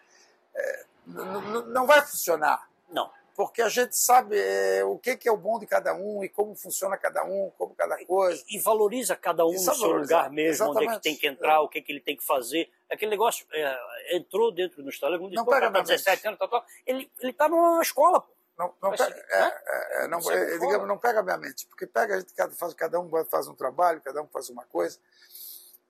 é, 0.55 0.85
não 1.07 1.85
vai 1.85 2.01
funcionar. 2.03 2.71
Não 2.89 3.11
porque 3.35 3.61
a 3.61 3.69
gente 3.69 3.97
sabe 3.97 4.39
é, 4.39 4.85
o 4.85 4.97
que, 4.97 5.17
que, 5.17 5.29
é 5.29 5.33
o 5.33 5.37
bom 5.37 5.59
de 5.59 5.67
cada 5.67 5.93
um 5.93 6.23
e 6.23 6.29
como 6.29 6.55
funciona 6.55 6.97
cada 6.97 7.25
um, 7.25 7.51
como 7.59 7.75
cada 7.75 8.03
coisa. 8.07 8.43
E, 8.49 8.57
e 8.57 8.61
valoriza 8.61 9.17
cada 9.17 9.45
um 9.45 9.53
no 9.53 9.59
seu 9.59 9.93
lugar 9.93 10.31
mesmo, 10.31 10.65
Exatamente. 10.65 10.85
onde 10.85 10.89
é 10.89 10.97
que 10.97 11.03
tem 11.03 11.17
que 11.17 11.27
entrar, 11.27 11.55
é. 11.55 11.59
o 11.59 11.69
que, 11.69 11.83
que 11.83 11.93
ele 11.93 12.01
tem 12.01 12.17
que 12.17 12.25
fazer. 12.25 12.71
Aquele 12.89 13.11
negócio 13.11 13.45
é, 13.53 14.17
entrou 14.17 14.53
dentro 14.53 14.83
do 14.83 14.89
estado, 14.89 15.19
não 15.19 15.45
pega 15.45 15.71
tá 15.71 15.81
17 15.81 16.29
anos, 16.29 16.39
tal, 16.39 16.49
tal. 16.49 16.65
ele 16.87 17.11
está 17.23 17.49
numa 17.49 17.83
escola, 17.83 18.21
pô. 18.21 18.33
Não, 18.57 18.73
não, 18.81 18.91
pega, 18.93 19.11
né? 19.11 19.25
é, 19.31 20.05
é, 20.05 20.09
não, 20.09 20.19
é, 20.31 20.59
digamos, 20.59 20.87
não 20.87 20.97
pega 20.97 21.19
a 21.19 21.23
minha 21.25 21.37
mente, 21.37 21.67
porque 21.67 21.89
pega, 21.89 22.15
a 22.15 22.21
gente 22.21 22.33
cada, 22.35 22.55
faz, 22.55 22.73
cada 22.73 23.01
um 23.01 23.11
faz 23.25 23.49
um 23.49 23.55
trabalho, 23.55 24.01
cada 24.01 24.23
um 24.23 24.29
faz 24.29 24.49
uma 24.49 24.65
coisa, 24.67 24.97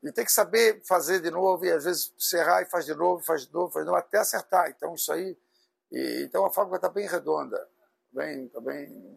e 0.02 0.10
tem 0.10 0.24
que 0.24 0.32
saber 0.32 0.80
fazer 0.82 1.20
de 1.20 1.30
novo, 1.30 1.66
e 1.66 1.70
às 1.70 1.84
vezes 1.84 2.14
serrar 2.18 2.62
e 2.62 2.64
faz 2.64 2.86
de 2.86 2.94
novo, 2.94 3.22
faz 3.22 3.46
de 3.46 3.52
novo, 3.52 3.70
faz 3.70 3.84
de 3.84 3.90
novo, 3.90 3.98
até 3.98 4.16
acertar. 4.16 4.70
Então 4.70 4.94
isso 4.94 5.12
aí 5.12 5.36
e, 5.94 6.24
então 6.24 6.44
a 6.44 6.50
fábrica 6.50 6.76
está 6.76 6.88
bem 6.88 7.06
redonda, 7.06 7.68
bem, 8.12 8.46
está 8.46 8.60
bem, 8.60 9.16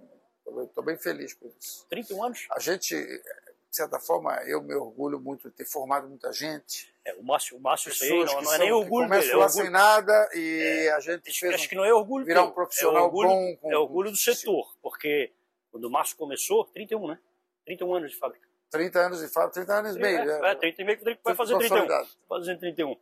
estou 0.64 0.84
bem 0.84 0.96
feliz 0.96 1.34
por 1.34 1.52
isso. 1.60 1.88
31 1.90 2.24
anos? 2.24 2.48
A 2.52 2.60
gente, 2.60 2.96
de 2.96 3.76
certa 3.76 4.00
forma, 4.00 4.34
eu 4.46 4.62
me 4.62 4.76
orgulho 4.76 5.20
muito 5.20 5.50
de 5.50 5.56
ter 5.56 5.66
formado 5.66 6.08
muita 6.08 6.32
gente. 6.32 6.94
É, 7.04 7.16
o 7.16 7.24
Márcio, 7.24 7.58
o 7.58 7.60
Márcio 7.60 7.92
sei, 7.94 8.24
não, 8.26 8.42
não 8.42 8.54
é 8.54 8.58
nem 8.60 8.72
orgulho 8.72 9.10
dele. 9.10 9.32
É 9.32 9.36
orgulho, 9.36 9.50
sem 9.50 9.70
nada 9.72 10.30
e 10.36 10.88
é, 10.88 10.92
a 10.92 11.00
gente 11.00 11.40
fez 11.40 11.56
acho 11.56 11.66
um, 11.66 11.68
que 11.68 11.76
não 11.76 11.86
é 11.86 11.94
orgulho 11.94 12.26
virar 12.26 12.44
um 12.44 12.52
profissional 12.52 13.04
é 13.04 13.06
orgulho, 13.06 13.30
bom. 13.30 13.58
Com, 13.58 13.72
é 13.72 13.78
orgulho 13.78 14.12
do 14.12 14.18
setor, 14.18 14.76
porque 14.82 15.32
quando 15.72 15.86
o 15.86 15.90
Márcio 15.90 16.16
começou, 16.16 16.66
31, 16.66 17.08
né? 17.08 17.20
31 17.66 17.96
anos 17.96 18.12
de 18.12 18.18
fábrica. 18.18 18.48
30 18.70 19.00
anos 19.00 19.20
de 19.22 19.28
fábrica, 19.30 19.54
30 19.54 19.74
anos 19.74 19.96
e 19.96 20.00
meio. 20.00 20.20
É, 20.20 20.52
é, 20.52 20.56
30 20.56 20.82
e 20.82 20.86
meio, 20.86 21.00
vai 21.24 21.36
fazer 21.36 21.58
31. 21.58 21.88
Vai 21.88 22.08
fazer 22.28 22.58
31. 22.58 22.96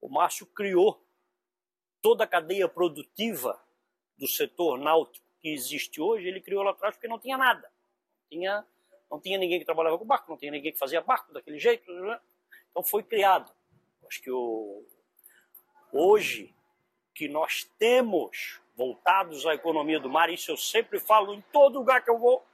O 0.00 0.08
Márcio 0.08 0.46
criou 0.46 1.03
toda 2.04 2.24
a 2.24 2.26
cadeia 2.26 2.68
produtiva 2.68 3.58
do 4.18 4.28
setor 4.28 4.78
náutico 4.78 5.24
que 5.40 5.48
existe 5.48 6.02
hoje, 6.02 6.28
ele 6.28 6.38
criou 6.38 6.62
lá 6.62 6.72
atrás 6.72 6.94
porque 6.94 7.08
não 7.08 7.18
tinha 7.18 7.38
nada. 7.38 7.66
Não 8.20 8.28
tinha, 8.28 8.66
não 9.10 9.18
tinha 9.18 9.38
ninguém 9.38 9.58
que 9.58 9.64
trabalhava 9.64 9.98
com 9.98 10.04
barco, 10.04 10.30
não 10.30 10.36
tinha 10.36 10.52
ninguém 10.52 10.70
que 10.70 10.78
fazia 10.78 11.00
barco 11.00 11.32
daquele 11.32 11.58
jeito. 11.58 11.90
Né? 11.90 12.20
Então 12.70 12.82
foi 12.82 13.02
criado. 13.02 13.50
Acho 14.06 14.20
que 14.20 14.30
o, 14.30 14.84
hoje 15.90 16.54
que 17.14 17.26
nós 17.26 17.64
temos 17.78 18.60
voltados 18.76 19.46
à 19.46 19.54
economia 19.54 19.98
do 19.98 20.10
mar, 20.10 20.28
isso 20.28 20.50
eu 20.50 20.58
sempre 20.58 21.00
falo 21.00 21.32
em 21.32 21.40
todo 21.50 21.78
lugar 21.78 22.04
que 22.04 22.10
eu 22.10 22.18
vou, 22.18 22.44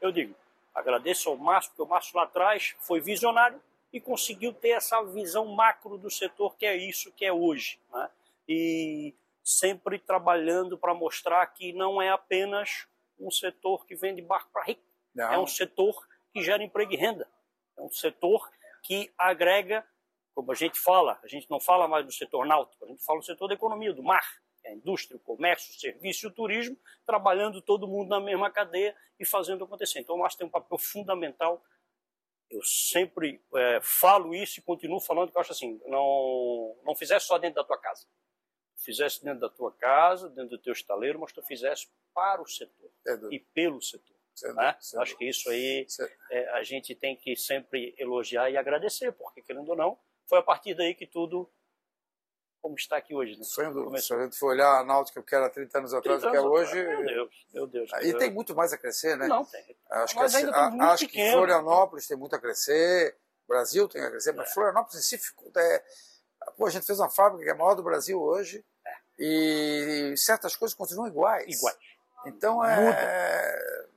eu 0.00 0.12
digo, 0.12 0.36
agradeço 0.72 1.30
ao 1.30 1.36
Márcio, 1.36 1.72
porque 1.72 1.82
o 1.82 1.86
Márcio 1.86 2.16
lá 2.16 2.22
atrás 2.22 2.76
foi 2.78 3.00
visionário 3.00 3.60
e 3.92 4.00
conseguiu 4.00 4.52
ter 4.52 4.70
essa 4.70 5.02
visão 5.02 5.46
macro 5.46 5.98
do 5.98 6.08
setor 6.08 6.54
que 6.54 6.64
é 6.64 6.76
isso 6.76 7.10
que 7.10 7.24
é 7.24 7.32
hoje. 7.32 7.76
Né? 7.92 8.08
E 8.52 9.14
sempre 9.44 9.96
trabalhando 9.96 10.76
para 10.76 10.92
mostrar 10.92 11.46
que 11.46 11.72
não 11.72 12.02
é 12.02 12.10
apenas 12.10 12.88
um 13.16 13.30
setor 13.30 13.86
que 13.86 13.94
vende 13.94 14.20
barco 14.20 14.50
para 14.52 14.64
rico. 14.64 14.82
Não. 15.14 15.32
É 15.32 15.38
um 15.38 15.46
setor 15.46 15.94
que 16.32 16.42
gera 16.42 16.60
emprego 16.60 16.92
e 16.92 16.96
renda. 16.96 17.28
É 17.78 17.80
um 17.80 17.90
setor 17.92 18.50
que 18.82 19.12
agrega, 19.16 19.86
como 20.34 20.50
a 20.50 20.54
gente 20.56 20.80
fala, 20.80 21.20
a 21.22 21.28
gente 21.28 21.48
não 21.48 21.60
fala 21.60 21.86
mais 21.86 22.04
do 22.04 22.10
setor 22.10 22.44
náutico, 22.44 22.84
a 22.84 22.88
gente 22.88 23.04
fala 23.04 23.20
do 23.20 23.24
setor 23.24 23.46
da 23.46 23.54
economia, 23.54 23.92
do 23.92 24.02
mar. 24.02 24.26
É 24.64 24.70
a 24.70 24.74
indústria, 24.74 25.16
o 25.16 25.20
comércio, 25.20 25.70
o 25.70 25.78
serviço 25.78 26.26
e 26.26 26.28
o 26.28 26.32
turismo, 26.32 26.76
trabalhando 27.06 27.62
todo 27.62 27.86
mundo 27.86 28.08
na 28.08 28.18
mesma 28.18 28.50
cadeia 28.50 28.96
e 29.18 29.24
fazendo 29.24 29.62
acontecer. 29.62 30.00
Então, 30.00 30.16
o 30.16 30.18
mar 30.18 30.34
tem 30.34 30.46
um 30.46 30.50
papel 30.50 30.76
fundamental 30.76 31.62
eu 32.50 32.64
sempre 32.64 33.40
é, 33.54 33.80
falo 33.80 34.34
isso 34.34 34.58
e 34.58 34.62
continuo 34.64 34.98
falando 34.98 35.30
que 35.30 35.36
eu 35.36 35.40
acho 35.40 35.52
assim, 35.52 35.80
não, 35.86 36.76
não 36.84 36.96
fizer 36.96 37.20
só 37.20 37.38
dentro 37.38 37.62
da 37.62 37.64
tua 37.64 37.78
casa 37.78 38.04
fizesse 38.84 39.22
dentro 39.24 39.40
da 39.40 39.48
tua 39.48 39.72
casa, 39.72 40.28
dentro 40.28 40.50
do 40.50 40.58
teu 40.58 40.72
estaleiro, 40.72 41.18
mas 41.18 41.32
tu 41.32 41.42
fizesse 41.42 41.88
para 42.14 42.40
o 42.42 42.46
setor 42.46 42.90
e 43.30 43.38
pelo 43.38 43.80
setor. 43.80 44.16
Né? 44.54 44.76
Acho 44.96 45.16
que 45.18 45.28
isso 45.28 45.50
aí 45.50 45.86
é, 46.30 46.48
a 46.50 46.62
gente 46.62 46.94
tem 46.94 47.14
que 47.14 47.36
sempre 47.36 47.94
elogiar 47.98 48.50
e 48.50 48.56
agradecer, 48.56 49.12
porque 49.12 49.42
querendo 49.42 49.68
ou 49.68 49.76
não, 49.76 49.98
foi 50.26 50.38
a 50.38 50.42
partir 50.42 50.74
daí 50.74 50.94
que 50.94 51.06
tudo 51.06 51.50
como 52.60 52.74
está 52.74 52.96
aqui 52.96 53.14
hoje. 53.14 53.36
Né? 53.36 53.44
Sendo, 53.44 53.96
se 53.98 54.14
a 54.14 54.22
gente 54.22 54.36
for 54.36 54.52
olhar 54.52 54.80
a 54.80 54.84
Náutica 54.84 55.22
que 55.22 55.34
era 55.34 55.48
30 55.50 55.78
anos 55.78 55.94
atrás, 55.94 56.20
30 56.20 56.30
que 56.30 56.36
é 56.36 56.46
hoje. 56.46 56.82
Meu 56.82 57.04
Deus, 57.04 57.46
meu 57.52 57.66
Deus. 57.66 57.90
E 58.02 58.16
tem 58.16 58.30
muito 58.30 58.54
mais 58.54 58.72
a 58.72 58.78
crescer, 58.78 59.16
né? 59.16 59.26
Não, 59.26 59.44
tem. 59.44 59.76
Acho 59.90 60.16
mas 60.16 60.36
que, 60.36 60.44
a, 60.44 60.92
acho 60.92 61.08
que 61.08 61.32
Florianópolis 61.32 62.06
tem 62.06 62.16
muito 62.16 62.36
a 62.36 62.38
crescer, 62.38 63.16
Brasil 63.48 63.88
tem 63.88 64.02
a 64.02 64.10
crescer, 64.10 64.32
mas 64.32 64.50
é. 64.50 64.54
Florianópolis 64.54 64.98
em 64.98 65.02
si 65.02 65.18
ficou. 65.18 65.50
É, 65.56 65.84
pô, 66.60 66.66
a 66.66 66.70
gente 66.70 66.84
fez 66.84 67.00
uma 67.00 67.08
fábrica 67.08 67.42
que 67.42 67.48
é 67.48 67.52
a 67.54 67.56
maior 67.56 67.74
do 67.74 67.82
Brasil 67.82 68.20
hoje, 68.20 68.62
e 69.18 70.12
certas 70.14 70.54
coisas 70.54 70.76
continuam 70.76 71.08
iguais. 71.08 71.56
Iguais. 71.56 71.78
Então, 72.26 72.62
é, 72.62 73.88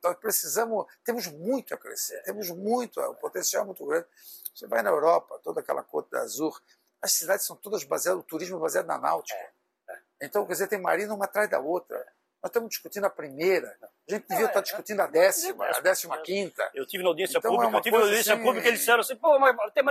nós 0.00 0.16
precisamos, 0.18 0.86
temos 1.04 1.26
muito 1.26 1.74
a 1.74 1.76
crescer, 1.76 2.22
temos 2.22 2.48
muito, 2.50 3.00
o 3.00 3.16
potencial 3.16 3.64
é 3.64 3.66
muito 3.66 3.84
grande. 3.84 4.06
Você 4.54 4.68
vai 4.68 4.80
na 4.80 4.90
Europa, 4.90 5.40
toda 5.42 5.58
aquela 5.58 5.82
Côte 5.82 6.14
Azul, 6.14 6.56
as 7.02 7.10
cidades 7.10 7.44
são 7.44 7.56
todas 7.56 7.82
baseadas, 7.82 8.20
o 8.20 8.24
turismo 8.24 8.58
é 8.58 8.60
baseado 8.60 8.86
na 8.86 8.96
náutica. 8.96 9.36
É, 9.36 9.92
é. 9.92 9.98
Então, 10.22 10.46
quer 10.46 10.52
dizer, 10.52 10.68
tem 10.68 10.80
marina 10.80 11.12
uma 11.12 11.24
atrás 11.24 11.50
da 11.50 11.58
outra. 11.58 11.96
Nós 12.40 12.50
estamos 12.50 12.70
discutindo 12.70 13.06
a 13.06 13.10
primeira, 13.10 13.76
a 14.08 14.12
gente 14.12 14.28
devia 14.28 14.46
estar 14.46 14.60
discutindo 14.60 15.00
a 15.00 15.08
décima, 15.08 15.66
a 15.66 15.80
décima 15.80 16.16
quinta. 16.18 16.70
Eu 16.74 16.86
tive 16.86 17.02
na 17.02 17.08
audiência 17.08 17.38
então, 17.38 17.50
pública, 17.50 17.74
é 17.74 17.78
eu 17.78 17.82
tive 17.82 17.96
na 17.96 18.02
audiência 18.04 18.34
assim... 18.34 18.42
pública, 18.44 18.68
eles 18.68 18.78
disseram 18.78 19.00
assim, 19.00 19.16
pô, 19.16 19.36
mas 19.40 19.56
tem 19.72 19.82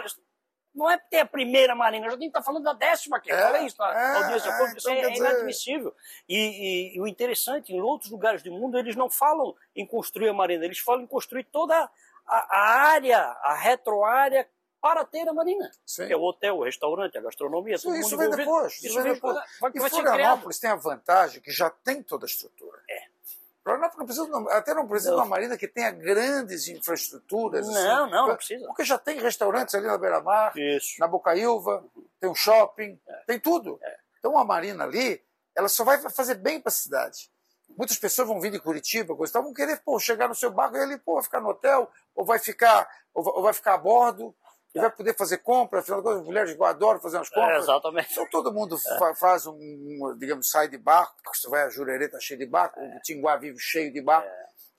não 0.74 0.90
é 0.90 0.98
ter 0.98 1.20
a 1.20 1.26
primeira 1.26 1.76
marina, 1.76 2.10
já 2.10 2.18
tem 2.18 2.30
que 2.32 2.38
estar 2.38 2.42
falando 2.42 2.64
da 2.64 2.74
décima 2.74 3.18
aqui. 3.18 3.32
É, 3.32 3.38
falei 3.38 3.66
isso 3.66 3.76
na 3.78 3.94
é, 3.94 4.16
audiência 4.18 4.50
é, 4.50 4.58
pública, 4.58 4.78
isso 4.78 4.90
então, 4.90 5.10
é, 5.10 5.14
é 5.14 5.16
inadmissível. 5.16 5.96
E, 6.28 6.38
e, 6.38 6.98
e, 6.98 7.02
o 7.02 7.08
interessante, 7.08 7.74
em 7.74 7.82
outros 7.82 8.10
lugares 8.10 8.42
do 8.42 8.52
mundo, 8.52 8.78
eles 8.78 8.96
não 8.96 9.10
falam 9.10 9.56
em 9.76 9.86
construir 9.86 10.30
a 10.30 10.34
marina, 10.34 10.66
eles 10.66 10.80
falam 10.80 11.04
em 11.04 11.08
construir 11.08 11.44
toda 11.46 11.76
a, 11.76 11.90
a 12.28 12.90
área, 12.92 13.20
a 13.20 13.54
retroárea 13.56 14.48
para 14.82 15.06
ter 15.06 15.26
a 15.30 15.34
Marina. 15.34 15.72
Sim. 15.86 16.08
Que 16.08 16.14
é 16.14 16.18
o 16.18 16.22
hotel, 16.22 16.58
o 16.58 16.64
restaurante, 16.64 17.18
a 17.18 17.22
gastronomia, 17.22 17.78
Sim, 17.78 17.98
isso 17.98 18.18
vem 18.18 18.30
depois. 18.30 18.74
Isso, 18.74 18.88
Isso 18.88 19.02
vem 19.02 19.14
depois. 19.14 19.36
vai- 19.62 19.72
e 19.74 19.80
vai 19.80 19.90
Florianópolis 19.90 20.60
tem 20.60 20.70
a 20.70 20.76
vantagem 20.76 21.42
que 21.42 21.52
já 21.52 21.70
tem 21.70 22.04
toda 22.04 22.26
a 22.26 22.28
estrutura. 22.28 22.82
É. 22.90 23.13
Florianópolis 23.64 23.98
não 23.98 24.06
precisa, 24.06 24.58
até 24.58 24.74
não 24.74 24.88
precisa 24.88 25.12
de 25.12 25.16
uma 25.16 25.26
marina 25.26 25.58
que 25.58 25.68
tenha 25.68 25.90
grandes 25.90 26.68
infraestruturas. 26.68 27.66
Não, 27.66 27.74
assim, 27.74 28.12
não, 28.12 28.28
não 28.28 28.36
precisa. 28.36 28.68
Porque 28.68 28.84
já 28.84 28.98
tem 28.98 29.20
restaurantes 29.20 29.74
ali 29.74 29.88
na 29.88 29.98
beira-mar, 29.98 30.54
na 31.00 31.08
Bocaiúva, 31.08 31.84
tem 32.20 32.30
um 32.30 32.36
shopping, 32.36 33.00
tem 33.26 33.40
tudo. 33.40 33.80
É. 33.82 33.98
Então 34.20 34.38
a 34.38 34.44
marina 34.44 34.84
ali, 34.84 35.24
ela 35.56 35.70
só 35.70 35.86
vai 35.86 35.98
fazer 36.10 36.36
bem 36.36 36.60
para 36.60 36.70
a 36.70 36.74
cidade. 36.74 37.32
Muitas 37.78 37.98
pessoas 37.98 38.28
vão 38.28 38.40
vir 38.40 38.52
de 38.52 38.60
Curitiba, 38.60 39.16
coisa 39.16 39.42
vão 39.42 39.54
querer 39.54 39.82
pô, 39.84 39.98
chegar 39.98 40.28
no 40.28 40.36
seu 40.36 40.52
barco 40.52 40.76
e 40.76 40.82
ali, 40.82 40.98
pô, 40.98 41.16
vai 41.16 41.24
ficar 41.24 41.40
no 41.40 41.50
hotel, 41.50 41.90
ou 42.14 42.26
vai 42.26 42.40
ficar, 42.40 42.88
ou 43.14 43.24
vai, 43.24 43.34
ou 43.34 43.42
vai 43.42 43.54
ficar 43.54 43.74
a 43.76 43.78
bordo, 43.78 44.36
e 44.76 44.80
vai 44.80 44.92
poder 44.92 45.16
fazer 45.16 45.38
compra, 45.40 45.80
afinal 45.80 46.00
de 46.02 46.06
contas, 46.06 46.22
as 46.22 46.26
mulheres 46.26 46.60
adoram 46.62 47.00
fazer 47.00 47.18
umas 47.18 47.32
É, 47.32 47.36
compras. 47.36 47.64
exatamente. 47.64 48.12
Então 48.12 48.28
todo 48.30 48.52
mundo 48.54 48.78
fa- 48.78 49.14
faz 49.16 49.46
um, 49.46 49.54
um, 49.56 50.18
digamos, 50.18 50.50
sai 50.50 50.68
de 50.68 50.78
barco, 50.78 51.16
porque 51.24 51.38
você 51.40 51.50
vai 51.50 51.64
a 51.64 51.70
Jurerê, 51.70 52.06
está 52.06 52.20
cheio 52.20 52.40
de 52.40 52.46
barco, 52.46 52.80
o 52.80 53.00
Tinguá 53.02 53.38
vive 53.38 53.60
cheio 53.60 53.92
de 53.94 54.02
barco. 54.02 54.30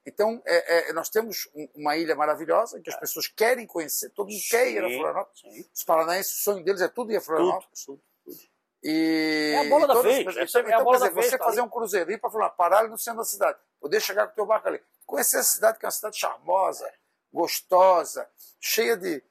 Então, 0.07 0.43
é, 0.45 0.91
é, 0.91 0.93
nós 0.93 1.09
temos 1.09 1.49
um- 1.55 1.69
uma 1.77 1.97
ilha 1.97 2.15
maravilhosa 2.15 2.79
que 2.81 2.91
as 2.91 2.97
pessoas 3.01 3.27
querem 3.29 3.67
conhecer, 3.67 4.11
todo 4.11 4.29
mundo 4.29 4.41
quer 4.51 4.69
ir 4.71 4.85
a 4.85 4.89
Sim, 4.89 4.97
Florianópolis. 4.97 5.41
sim. 5.41 5.71
Os 5.75 5.85
paranaenses, 5.85 6.33
o 6.41 6.43
sonho 6.43 6.63
deles 6.65 6.83
é 6.83 6.89
tudo 6.89 7.11
ir 7.13 7.17
a 7.17 7.21
Florianópolis. 7.23 7.85
tudo, 7.85 8.03
tudo. 8.25 8.37
E, 8.83 9.53
É 9.55 9.67
a 9.67 9.71
bola 9.71 9.87
da 9.87 10.03
vez, 10.03 10.19
Então, 10.19 10.61
é 10.61 10.65
a 10.65 10.69
então, 10.69 10.85
bola 10.85 10.99
quer 10.99 11.05
da 11.05 11.09
dizer, 11.09 11.15
vez, 11.21 11.27
você 11.31 11.39
tá 11.39 11.45
fazer 11.45 11.61
ali. 11.61 11.67
um 11.69 11.71
cruzeiro, 11.71 12.11
ir 12.13 12.19
para 12.19 12.29
Florianópolis, 12.31 12.57
parar 12.59 12.79
ali 12.81 12.91
no 12.91 12.99
centro 12.99 13.21
da 13.21 13.25
cidade, 13.25 13.59
poder 13.81 14.01
chegar 14.01 14.27
com 14.27 14.33
o 14.33 14.35
teu 14.35 14.45
barco 14.45 14.69
ali, 14.69 14.83
conhecer 15.07 15.39
a 15.39 15.43
cidade, 15.43 15.79
que 15.79 15.87
é 15.87 15.89
uma 15.89 15.93
cidade 15.93 16.19
charmosa, 16.19 16.93
gostosa, 17.33 18.29
cheia 18.61 18.97
de 18.97 19.23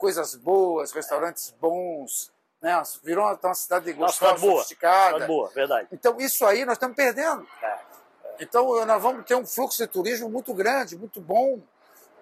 coisas 0.00 0.34
boas, 0.34 0.90
restaurantes 0.92 1.54
bons, 1.60 2.32
né? 2.60 2.82
virou 3.04 3.24
uma, 3.24 3.38
uma 3.42 3.54
cidade 3.54 3.92
gostosa, 3.92 4.38
boa. 4.40 4.52
sofisticada. 4.54 5.20
Tá 5.20 5.26
boa, 5.26 5.48
verdade. 5.50 5.88
Então, 5.92 6.18
isso 6.18 6.44
aí 6.46 6.64
nós 6.64 6.74
estamos 6.76 6.96
perdendo. 6.96 7.46
É. 7.62 7.78
Então, 8.40 8.84
nós 8.86 9.02
vamos 9.02 9.24
ter 9.26 9.34
um 9.34 9.46
fluxo 9.46 9.76
de 9.76 9.86
turismo 9.86 10.30
muito 10.30 10.54
grande, 10.54 10.96
muito 10.96 11.20
bom, 11.20 11.60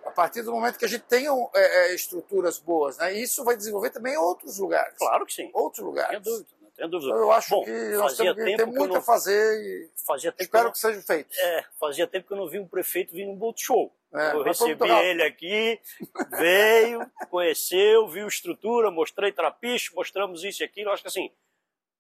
a 0.05 0.11
partir 0.11 0.43
do 0.43 0.51
momento 0.51 0.77
que 0.77 0.85
a 0.85 0.88
gente 0.88 1.05
tenha 1.05 1.31
é, 1.55 1.91
é, 1.91 1.95
estruturas 1.95 2.59
boas. 2.59 2.99
Né? 2.99 3.14
E 3.14 3.23
isso 3.23 3.45
vai 3.45 3.57
desenvolver 3.57 3.91
também 3.91 4.17
outros 4.17 4.59
lugares. 4.59 4.99
Claro 4.99 5.25
que 5.25 5.33
sim. 5.33 5.49
Outros 5.55 5.81
Não 5.81 5.88
lugares. 5.91 6.11
tenho 6.11 6.23
dúvida. 6.23 6.49
Não 6.61 6.71
tenho 6.73 6.88
dúvida. 6.91 7.11
Então, 7.12 7.23
eu 7.23 7.33
acho 7.33 7.51
Bom, 7.51 7.64
que 7.64 7.71
nós 7.93 8.17
temos 8.17 8.35
que 8.35 8.45
ter 8.45 8.57
que 8.57 8.64
muito 8.64 8.88
não- 8.88 8.97
a 8.97 9.01
fazer 9.03 9.61
e 9.62 9.91
Fazia 10.05 10.33
tempo, 10.33 10.37
que 10.38 10.43
eu 10.43 10.45
espero 10.47 10.64
não- 10.64 10.73
que 10.73 10.79
seja 10.79 11.03
feito. 11.03 11.31
É, 11.38 11.64
fazia 11.79 12.07
tempo 12.09 12.27
que 12.27 12.33
eu 12.33 12.37
não 12.38 12.49
vi 12.49 12.59
um 12.59 12.67
prefeito 12.67 13.12
vir 13.12 13.27
num 13.27 13.37
boat 13.37 13.62
show. 13.62 13.93
É, 14.14 14.33
eu 14.33 14.42
recebi 14.42 14.88
ele 14.88 15.23
aqui, 15.23 15.81
veio, 16.31 17.11
conheceu, 17.29 18.09
viu 18.09 18.27
estrutura, 18.27 18.90
mostrei 18.90 19.33
trapiche, 19.33 19.94
mostramos 19.94 20.44
isso 20.44 20.62
e 20.62 20.64
aquilo. 20.64 20.88
Eu 20.88 20.94
Acho 20.94 21.03
que 21.03 21.09
assim, 21.09 21.31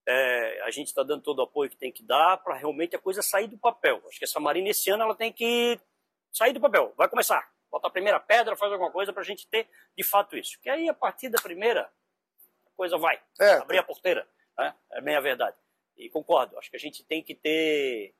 é, 0.06 0.62
a 0.62 0.70
gente 0.70 0.86
está 0.86 1.02
dando 1.02 1.22
todo 1.22 1.40
o 1.40 1.42
apoio 1.42 1.68
que 1.68 1.76
tem 1.76 1.92
que 1.92 2.02
dar 2.02 2.38
para 2.38 2.54
realmente 2.54 2.96
a 2.96 2.98
coisa 2.98 3.20
sair 3.20 3.46
do 3.46 3.58
papel. 3.58 4.02
Acho 4.08 4.18
que 4.18 4.24
essa 4.24 4.40
Marina 4.40 4.70
esse 4.70 4.88
ano 4.90 5.02
ela 5.02 5.14
tem 5.14 5.30
que 5.30 5.78
sair 6.32 6.54
do 6.54 6.60
papel. 6.60 6.94
Vai 6.96 7.08
começar. 7.08 7.46
Bota 7.70 7.88
a 7.88 7.90
primeira 7.90 8.18
pedra, 8.18 8.56
faz 8.56 8.72
alguma 8.72 8.90
coisa 8.90 9.12
para 9.12 9.20
a 9.20 9.24
gente 9.24 9.46
ter 9.46 9.68
de 9.94 10.02
fato 10.02 10.36
isso. 10.36 10.58
Que 10.62 10.70
aí, 10.70 10.88
a 10.88 10.94
partir 10.94 11.28
da 11.28 11.40
primeira, 11.42 11.82
a 11.82 12.70
coisa 12.74 12.96
vai. 12.96 13.20
É, 13.38 13.52
Abrir 13.54 13.78
a 13.78 13.82
porteira. 13.82 14.26
Né? 14.56 14.74
É 14.92 15.00
bem 15.02 15.14
a 15.14 15.20
verdade. 15.20 15.56
E 15.96 16.08
concordo. 16.08 16.58
Acho 16.58 16.70
que 16.70 16.76
a 16.76 16.80
gente 16.80 17.04
tem 17.04 17.22
que 17.22 17.34
ter. 17.34 18.14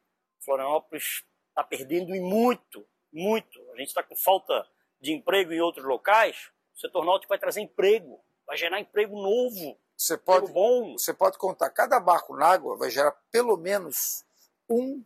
Florianópolis 0.44 1.24
está 1.48 1.64
perdendo 1.64 2.14
e 2.14 2.20
muito, 2.20 2.86
muito. 3.12 3.58
A 3.72 3.76
gente 3.76 3.88
está 3.88 4.02
com 4.02 4.16
falta 4.16 4.66
de 5.00 5.12
emprego 5.12 5.52
em 5.52 5.60
outros 5.60 5.84
locais. 5.84 6.50
O 6.74 6.78
setor 6.80 7.04
náutico 7.04 7.28
vai 7.30 7.38
trazer 7.38 7.60
emprego, 7.60 8.20
vai 8.46 8.56
gerar 8.56 8.80
emprego 8.80 9.16
novo, 9.20 9.78
você 9.96 10.16
pode, 10.16 10.52
bom. 10.52 10.92
você 10.92 11.12
pode 11.12 11.36
contar, 11.38 11.70
cada 11.70 11.98
barco 11.98 12.36
na 12.36 12.46
água 12.46 12.76
vai 12.76 12.88
gerar 12.90 13.10
pelo 13.32 13.56
menos 13.56 14.24
um 14.70 15.04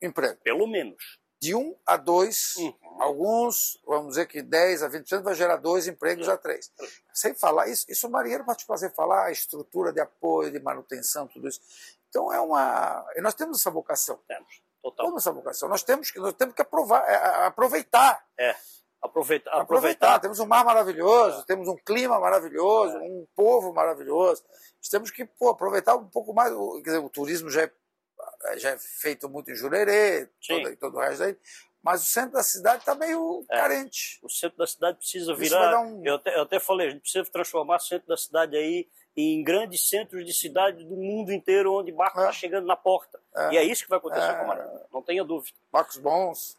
emprego. 0.00 0.40
Pelo 0.42 0.66
menos. 0.66 1.18
De 1.40 1.54
um 1.56 1.76
a 1.84 1.96
dois, 1.96 2.54
Uhum. 2.56 3.02
alguns, 3.02 3.76
vamos 3.84 4.10
dizer 4.10 4.26
que 4.26 4.42
10 4.42 4.82
a 4.84 4.88
20% 4.88 5.22
vai 5.22 5.34
gerar 5.34 5.56
dois 5.56 5.88
empregos 5.88 6.28
a 6.28 6.36
três. 6.36 6.72
Sem 7.12 7.34
falar, 7.34 7.66
isso, 7.68 7.84
isso 7.88 8.06
o 8.06 8.10
marinheiro 8.10 8.44
vai 8.44 8.54
te 8.54 8.64
fazer 8.64 8.90
falar, 8.94 9.26
a 9.26 9.32
estrutura 9.32 9.92
de 9.92 10.00
apoio, 10.00 10.52
de 10.52 10.60
manutenção, 10.60 11.26
tudo 11.26 11.48
isso. 11.48 11.60
Então 12.08 12.32
é 12.32 12.40
uma. 12.40 13.04
Nós 13.16 13.34
temos 13.34 13.58
essa 13.58 13.70
vocação. 13.72 14.20
Temos. 14.28 14.61
Total. 14.82 15.06
Temos 15.06 15.22
essa 15.22 15.32
vocação. 15.32 15.68
Nós 15.68 15.82
temos 15.82 16.10
que, 16.10 16.18
nós 16.18 16.34
temos 16.34 16.54
que 16.54 16.62
aprovar, 16.62 17.02
é, 17.08 17.46
aproveitar. 17.46 18.24
É. 18.38 18.54
Aproveitar. 19.00 19.50
Aproveitar. 19.50 19.60
aproveitar. 19.60 20.18
Temos 20.20 20.38
um 20.38 20.46
mar 20.46 20.64
maravilhoso, 20.64 21.44
temos 21.44 21.68
um 21.68 21.76
clima 21.76 22.18
maravilhoso, 22.20 22.96
um 22.98 23.26
povo 23.34 23.72
maravilhoso. 23.72 24.44
Nós 24.78 24.88
temos 24.88 25.10
que 25.10 25.24
pô, 25.24 25.50
aproveitar 25.50 25.96
um 25.96 26.08
pouco 26.08 26.32
mais. 26.32 26.52
O, 26.52 26.74
quer 26.82 26.90
dizer, 26.90 26.98
o 26.98 27.08
turismo 27.10 27.50
já 27.50 27.62
é, 27.62 28.58
já 28.58 28.70
é 28.70 28.78
feito 28.78 29.28
muito 29.28 29.50
em 29.50 29.54
Jurerê, 29.56 30.28
todo, 30.46 30.76
todo 30.76 30.96
o 30.96 31.00
resto 31.00 31.24
aí. 31.24 31.36
Mas 31.82 32.02
o 32.02 32.06
centro 32.06 32.32
da 32.34 32.44
cidade 32.44 32.78
está 32.78 32.94
meio 32.94 33.44
É. 33.50 33.56
carente. 33.58 34.20
O 34.22 34.28
centro 34.28 34.56
da 34.58 34.66
cidade 34.68 34.98
precisa 34.98 35.34
virar. 35.34 35.80
um- 35.80 36.00
eu, 36.06 36.14
até, 36.14 36.36
eu 36.36 36.42
até 36.42 36.60
falei, 36.60 36.86
a 36.86 36.90
gente 36.90 37.00
precisa 37.02 37.28
transformar 37.28 37.76
o 37.76 37.80
centro 37.80 38.06
da 38.06 38.16
cidade 38.16 38.56
aí 38.56 38.88
em 39.16 39.42
grandes 39.44 39.88
centros 39.88 40.24
de 40.24 40.32
cidade 40.32 40.84
do 40.84 40.96
mundo 40.96 41.32
inteiro, 41.32 41.74
onde 41.74 41.92
barco 41.92 42.18
É. 42.18 42.22
está 42.22 42.32
chegando 42.32 42.66
na 42.66 42.76
porta. 42.76 43.20
É. 43.36 43.52
E 43.54 43.56
é 43.58 43.62
isso 43.64 43.84
que 43.84 43.90
vai 43.90 43.98
acontecer 43.98 44.30
É. 44.30 44.34
com 44.34 44.42
a 44.42 44.46
Marina. 44.46 44.82
Não 44.92 45.02
tenha 45.02 45.22
dúvida. 45.24 45.56
Barcos 45.70 45.96
bons. 45.98 46.58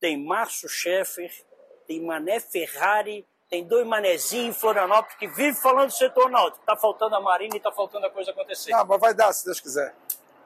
Tem 0.00 0.16
Márcio 0.16 0.68
Schaeffer, 0.68 1.32
tem 1.86 2.00
Mané 2.04 2.40
Ferrari, 2.40 3.24
tem 3.48 3.64
dois 3.64 3.86
manezinhos 3.86 4.56
em 4.56 4.58
Florianópolis 4.58 5.16
que 5.16 5.28
vive 5.28 5.56
falando 5.60 5.88
do 5.88 5.94
setor 5.94 6.28
náutico. 6.30 6.60
Está 6.60 6.76
faltando 6.76 7.14
a 7.14 7.20
Marina 7.20 7.54
e 7.54 7.58
está 7.58 7.70
faltando 7.70 8.06
a 8.06 8.10
coisa 8.10 8.30
acontecer. 8.32 8.72
Ah, 8.72 8.84
mas 8.84 8.98
vai 9.00 9.14
dar, 9.14 9.32
se 9.32 9.44
Deus 9.44 9.60
quiser. 9.60 9.94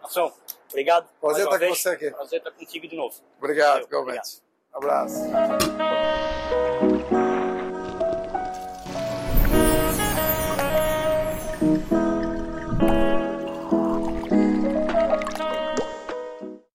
Ação. 0.02 0.32
Obrigado. 0.68 1.08
Prazer 1.20 1.44
estar 1.44 1.58
com 1.58 1.68
você 1.74 1.88
aqui. 1.88 2.10
Prazer 2.10 2.38
estar 2.38 2.50
contigo 2.50 2.86
de 2.88 2.96
novo. 2.96 3.14
Obrigado, 3.38 3.72
Valeu, 3.74 3.86
igualmente. 3.86 4.42
Abraço. 4.72 5.20